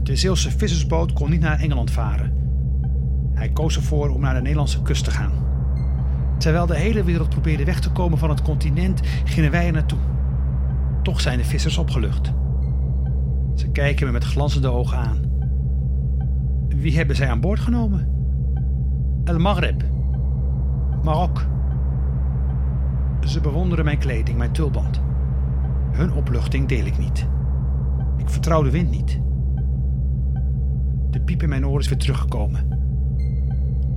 De 0.02 0.16
Zeelse 0.16 0.50
vissersboot 0.50 1.12
kon 1.12 1.30
niet 1.30 1.40
naar 1.40 1.58
Engeland 1.60 1.90
varen. 1.90 2.49
Hij 3.40 3.50
koos 3.50 3.76
ervoor 3.76 4.08
om 4.08 4.20
naar 4.20 4.34
de 4.34 4.40
Nederlandse 4.40 4.82
kust 4.82 5.04
te 5.04 5.10
gaan. 5.10 5.32
Terwijl 6.38 6.66
de 6.66 6.76
hele 6.76 7.04
wereld 7.04 7.28
probeerde 7.28 7.64
weg 7.64 7.80
te 7.80 7.90
komen 7.90 8.18
van 8.18 8.30
het 8.30 8.42
continent, 8.42 9.00
gingen 9.24 9.50
wij 9.50 9.66
er 9.66 9.72
naartoe. 9.72 9.98
Toch 11.02 11.20
zijn 11.20 11.38
de 11.38 11.44
vissers 11.44 11.78
opgelucht. 11.78 12.32
Ze 13.54 13.70
kijken 13.70 14.06
me 14.06 14.12
met 14.12 14.24
glanzende 14.24 14.68
ogen 14.68 14.98
aan. 14.98 15.18
Wie 16.68 16.96
hebben 16.96 17.16
zij 17.16 17.28
aan 17.28 17.40
boord 17.40 17.60
genomen? 17.60 18.08
El 19.24 19.38
Maghreb. 19.38 19.82
Marok. 21.02 21.46
Ze 23.20 23.40
bewonderen 23.40 23.84
mijn 23.84 23.98
kleding, 23.98 24.38
mijn 24.38 24.52
tulband. 24.52 25.00
Hun 25.90 26.12
opluchting 26.12 26.68
deel 26.68 26.84
ik 26.84 26.98
niet. 26.98 27.26
Ik 28.16 28.28
vertrouw 28.28 28.62
de 28.62 28.70
wind 28.70 28.90
niet. 28.90 29.20
De 31.10 31.20
piep 31.20 31.42
in 31.42 31.48
mijn 31.48 31.66
oren 31.66 31.80
is 31.80 31.88
weer 31.88 31.98
teruggekomen. 31.98 32.79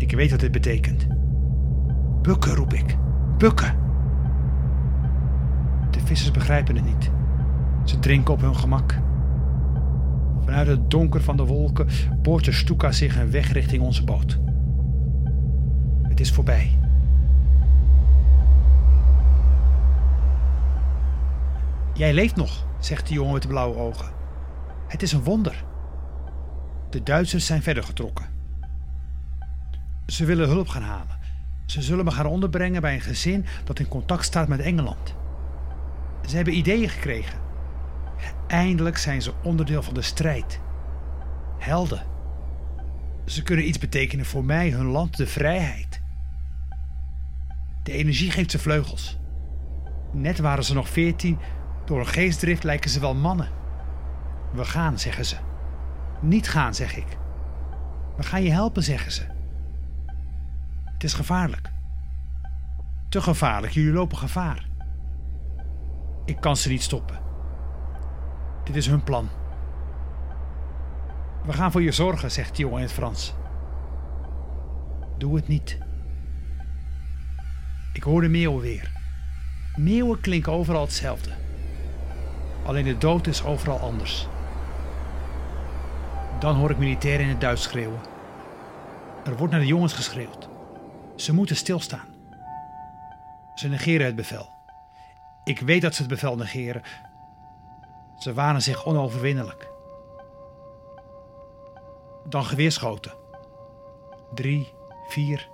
Ik 0.03 0.11
weet 0.11 0.31
wat 0.31 0.39
dit 0.39 0.51
betekent. 0.51 1.07
Bukken, 2.21 2.55
roep 2.55 2.73
ik. 2.73 2.97
Bukken! 3.37 3.75
De 5.91 5.99
vissers 5.99 6.31
begrijpen 6.31 6.75
het 6.75 6.85
niet. 6.85 7.11
Ze 7.83 7.99
drinken 7.99 8.33
op 8.33 8.41
hun 8.41 8.55
gemak. 8.55 8.99
Vanuit 10.43 10.67
het 10.67 10.91
donker 10.91 11.21
van 11.21 11.37
de 11.37 11.45
wolken 11.45 11.87
boort 12.21 12.45
de 12.45 12.51
Stuka 12.51 12.91
zich 12.91 13.17
een 13.17 13.31
weg 13.31 13.51
richting 13.51 13.81
onze 13.83 14.03
boot. 14.03 14.39
Het 16.01 16.19
is 16.19 16.31
voorbij. 16.31 16.79
Jij 21.93 22.13
leeft 22.13 22.35
nog, 22.35 22.65
zegt 22.79 23.07
de 23.07 23.13
jongen 23.13 23.33
met 23.33 23.41
de 23.41 23.47
blauwe 23.47 23.77
ogen. 23.77 24.11
Het 24.87 25.01
is 25.01 25.11
een 25.11 25.23
wonder. 25.23 25.63
De 26.89 27.03
Duitsers 27.03 27.45
zijn 27.45 27.61
verder 27.61 27.83
getrokken. 27.83 28.32
Ze 30.05 30.25
willen 30.25 30.47
hulp 30.47 30.67
gaan 30.67 30.83
halen. 30.83 31.19
Ze 31.65 31.81
zullen 31.81 32.05
me 32.05 32.11
gaan 32.11 32.25
onderbrengen 32.25 32.81
bij 32.81 32.93
een 32.93 33.01
gezin 33.01 33.45
dat 33.63 33.79
in 33.79 33.87
contact 33.87 34.25
staat 34.25 34.47
met 34.47 34.59
Engeland. 34.59 35.15
Ze 36.27 36.35
hebben 36.35 36.57
ideeën 36.57 36.89
gekregen. 36.89 37.39
Eindelijk 38.47 38.97
zijn 38.97 39.21
ze 39.21 39.33
onderdeel 39.43 39.83
van 39.83 39.93
de 39.93 40.01
strijd. 40.01 40.59
Helden. 41.57 42.05
Ze 43.25 43.43
kunnen 43.43 43.67
iets 43.67 43.77
betekenen 43.77 44.25
voor 44.25 44.43
mij, 44.43 44.69
hun 44.69 44.85
land, 44.85 45.17
de 45.17 45.27
vrijheid. 45.27 46.01
De 47.83 47.91
energie 47.91 48.31
geeft 48.31 48.51
ze 48.51 48.59
vleugels. 48.59 49.17
Net 50.11 50.39
waren 50.39 50.63
ze 50.63 50.73
nog 50.73 50.89
veertien, 50.89 51.39
door 51.85 51.99
een 51.99 52.07
geestdrift 52.07 52.63
lijken 52.63 52.89
ze 52.89 52.99
wel 52.99 53.15
mannen. 53.15 53.49
We 54.53 54.65
gaan, 54.65 54.99
zeggen 54.99 55.25
ze. 55.25 55.35
Niet 56.21 56.49
gaan, 56.49 56.75
zeg 56.75 56.95
ik. 56.95 57.17
We 58.17 58.23
gaan 58.23 58.43
je 58.43 58.51
helpen, 58.51 58.83
zeggen 58.83 59.11
ze. 59.11 59.32
Het 61.03 61.11
is 61.11 61.17
gevaarlijk. 61.17 61.71
Te 63.09 63.21
gevaarlijk, 63.21 63.73
jullie 63.73 63.91
lopen 63.91 64.17
gevaar. 64.17 64.67
Ik 66.25 66.39
kan 66.39 66.57
ze 66.57 66.69
niet 66.69 66.81
stoppen. 66.81 67.19
Dit 68.63 68.75
is 68.75 68.87
hun 68.87 69.03
plan. 69.03 69.29
We 71.45 71.53
gaan 71.53 71.71
voor 71.71 71.81
je 71.81 71.91
zorgen, 71.91 72.31
zegt 72.31 72.55
de 72.55 72.61
jongen 72.61 72.77
in 72.77 72.83
het 72.83 72.93
Frans. 72.93 73.33
Doe 75.17 75.35
het 75.35 75.47
niet. 75.47 75.77
Ik 77.93 78.03
hoor 78.03 78.21
de 78.21 78.29
meeuwen 78.29 78.61
weer. 78.61 78.91
Meeuwen 79.75 80.21
klinken 80.21 80.51
overal 80.51 80.81
hetzelfde. 80.81 81.31
Alleen 82.65 82.85
de 82.85 82.97
dood 82.97 83.27
is 83.27 83.43
overal 83.43 83.79
anders. 83.79 84.27
Dan 86.39 86.55
hoor 86.55 86.69
ik 86.69 86.77
militairen 86.77 87.23
in 87.23 87.29
het 87.29 87.41
Duits 87.41 87.63
schreeuwen. 87.63 87.99
Er 89.25 89.37
wordt 89.37 89.51
naar 89.51 89.61
de 89.61 89.67
jongens 89.67 89.93
geschreeuwd. 89.93 90.51
Ze 91.23 91.33
moeten 91.33 91.55
stilstaan. 91.55 92.07
Ze 93.55 93.67
negeren 93.67 94.05
het 94.05 94.15
bevel. 94.15 94.49
Ik 95.43 95.59
weet 95.59 95.81
dat 95.81 95.95
ze 95.95 96.01
het 96.01 96.11
bevel 96.11 96.35
negeren. 96.35 96.81
Ze 98.17 98.33
wanen 98.33 98.61
zich 98.61 98.85
onoverwinnelijk. 98.85 99.71
Dan 102.29 102.45
geweerschoten. 102.45 103.13
Drie, 104.33 104.67
vier, 105.07 105.49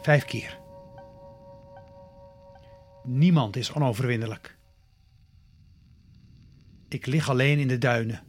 vijf 0.00 0.24
keer. 0.24 0.58
Niemand 3.02 3.56
is 3.56 3.72
onoverwinnelijk. 3.72 4.58
Ik 6.88 7.06
lig 7.06 7.30
alleen 7.30 7.58
in 7.58 7.68
de 7.68 7.78
duinen. 7.78 8.22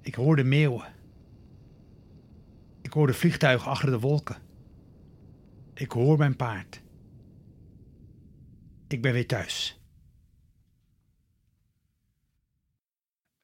Ik 0.00 0.14
hoor 0.14 0.36
de 0.36 0.44
meeuwen. 0.44 0.94
Ik 2.82 2.92
hoor 2.92 3.06
de 3.06 3.14
vliegtuigen 3.14 3.70
achter 3.70 3.90
de 3.90 4.00
wolken. 4.00 4.41
Ik 5.82 5.90
hoor 5.90 6.18
mijn 6.18 6.36
paard. 6.36 6.80
Ik 8.88 9.02
ben 9.02 9.12
weer 9.12 9.26
thuis. 9.26 9.80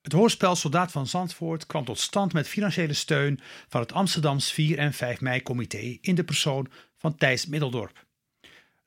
Het 0.03 0.13
hoorspel 0.13 0.57
Soldaat 0.57 0.93
van 0.93 1.07
Zandvoort 1.07 1.67
kwam 1.67 1.85
tot 1.85 1.99
stand 1.99 2.33
met 2.33 2.49
financiële 2.49 2.93
steun 2.93 3.41
van 3.69 3.81
het 3.81 3.93
Amsterdams 3.93 4.53
4 4.53 4.79
en 4.79 4.93
5 4.93 5.21
mei-comité 5.21 5.99
in 6.01 6.15
de 6.15 6.25
persoon 6.25 6.71
van 6.97 7.17
Thijs 7.17 7.47
Middeldorp. 7.47 8.07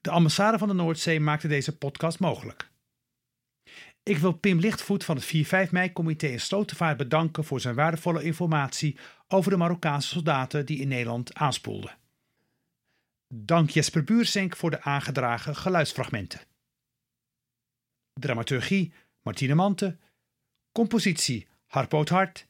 De 0.02 0.10
ambassade 0.10 0.58
van 0.58 0.68
de 0.68 0.74
Noordzee 0.74 1.20
maakte 1.20 1.48
deze 1.48 1.78
podcast 1.78 2.20
mogelijk. 2.20 2.70
Ik 4.04 4.18
wil 4.18 4.32
Pim 4.32 4.60
Lichtvoet 4.60 5.04
van 5.04 5.16
het 5.16 5.68
4-5 5.68 5.72
mei-comité 5.72 6.28
in 6.28 6.40
Slotervaart 6.40 6.98
bedanken 6.98 7.44
voor 7.44 7.60
zijn 7.60 7.76
waardevolle 7.76 8.24
informatie 8.24 8.98
over 9.28 9.52
de 9.52 9.58
Marokkaanse 9.58 10.08
soldaten 10.08 10.66
die 10.66 10.80
in 10.80 10.88
Nederland 10.88 11.34
aanspoelden. 11.34 12.00
Dank 13.34 13.70
Jesper 13.70 14.04
Buursink 14.04 14.56
voor 14.56 14.70
de 14.70 14.82
aangedragen 14.82 15.56
geluidsfragmenten. 15.56 16.40
Dramaturgie 18.14 18.94
Martine 19.22 19.56
Mante. 19.56 19.98
Compositie 20.72 21.48
Harpoot 21.66 22.10
Hart. 22.10 22.48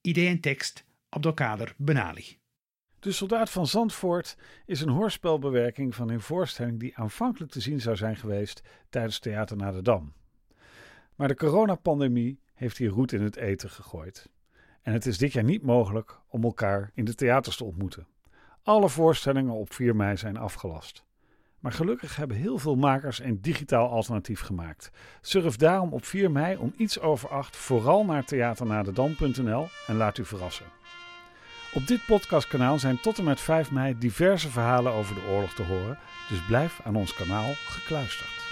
Idee 0.00 0.28
en 0.28 0.40
tekst 0.40 0.84
Abdelkader 1.08 1.74
Benali. 1.76 2.38
De 2.98 3.12
Soldaat 3.12 3.50
van 3.50 3.66
Zandvoort 3.66 4.36
is 4.66 4.80
een 4.80 4.88
hoorspelbewerking 4.88 5.94
van 5.94 6.08
een 6.08 6.20
voorstelling 6.20 6.80
die 6.80 6.96
aanvankelijk 6.96 7.52
te 7.52 7.60
zien 7.60 7.80
zou 7.80 7.96
zijn 7.96 8.16
geweest 8.16 8.62
tijdens 8.88 9.18
Theater 9.18 9.56
naar 9.56 9.72
de 9.72 9.82
Dam. 9.82 10.12
Maar 11.14 11.28
de 11.28 11.36
coronapandemie 11.36 12.40
heeft 12.54 12.76
hier 12.76 12.90
roet 12.90 13.12
in 13.12 13.22
het 13.22 13.36
eten 13.36 13.70
gegooid. 13.70 14.28
En 14.82 14.92
het 14.92 15.06
is 15.06 15.18
dit 15.18 15.32
jaar 15.32 15.44
niet 15.44 15.62
mogelijk 15.62 16.20
om 16.28 16.44
elkaar 16.44 16.90
in 16.94 17.04
de 17.04 17.14
theaters 17.14 17.56
te 17.56 17.64
ontmoeten. 17.64 18.06
Alle 18.64 18.88
voorstellingen 18.88 19.54
op 19.54 19.72
4 19.72 19.96
mei 19.96 20.16
zijn 20.16 20.36
afgelast. 20.36 21.04
Maar 21.58 21.72
gelukkig 21.72 22.16
hebben 22.16 22.36
heel 22.36 22.58
veel 22.58 22.76
makers 22.76 23.20
een 23.20 23.40
digitaal 23.40 23.88
alternatief 23.88 24.40
gemaakt. 24.40 24.90
Surf 25.20 25.56
daarom 25.56 25.92
op 25.92 26.04
4 26.04 26.30
mei 26.30 26.56
om 26.56 26.72
iets 26.76 27.00
over 27.00 27.28
acht 27.28 27.56
vooral 27.56 28.04
naar 28.04 28.24
theaternadedam.nl 28.24 29.66
en 29.86 29.96
laat 29.96 30.18
u 30.18 30.24
verrassen. 30.24 30.66
Op 31.74 31.86
dit 31.86 32.06
podcastkanaal 32.06 32.78
zijn 32.78 33.00
tot 33.00 33.18
en 33.18 33.24
met 33.24 33.40
5 33.40 33.70
mei 33.70 33.98
diverse 33.98 34.50
verhalen 34.50 34.92
over 34.92 35.14
de 35.14 35.26
oorlog 35.30 35.54
te 35.54 35.62
horen, 35.62 35.98
dus 36.28 36.46
blijf 36.46 36.80
aan 36.84 36.96
ons 36.96 37.14
kanaal 37.14 37.50
gekluisterd. 37.54 38.43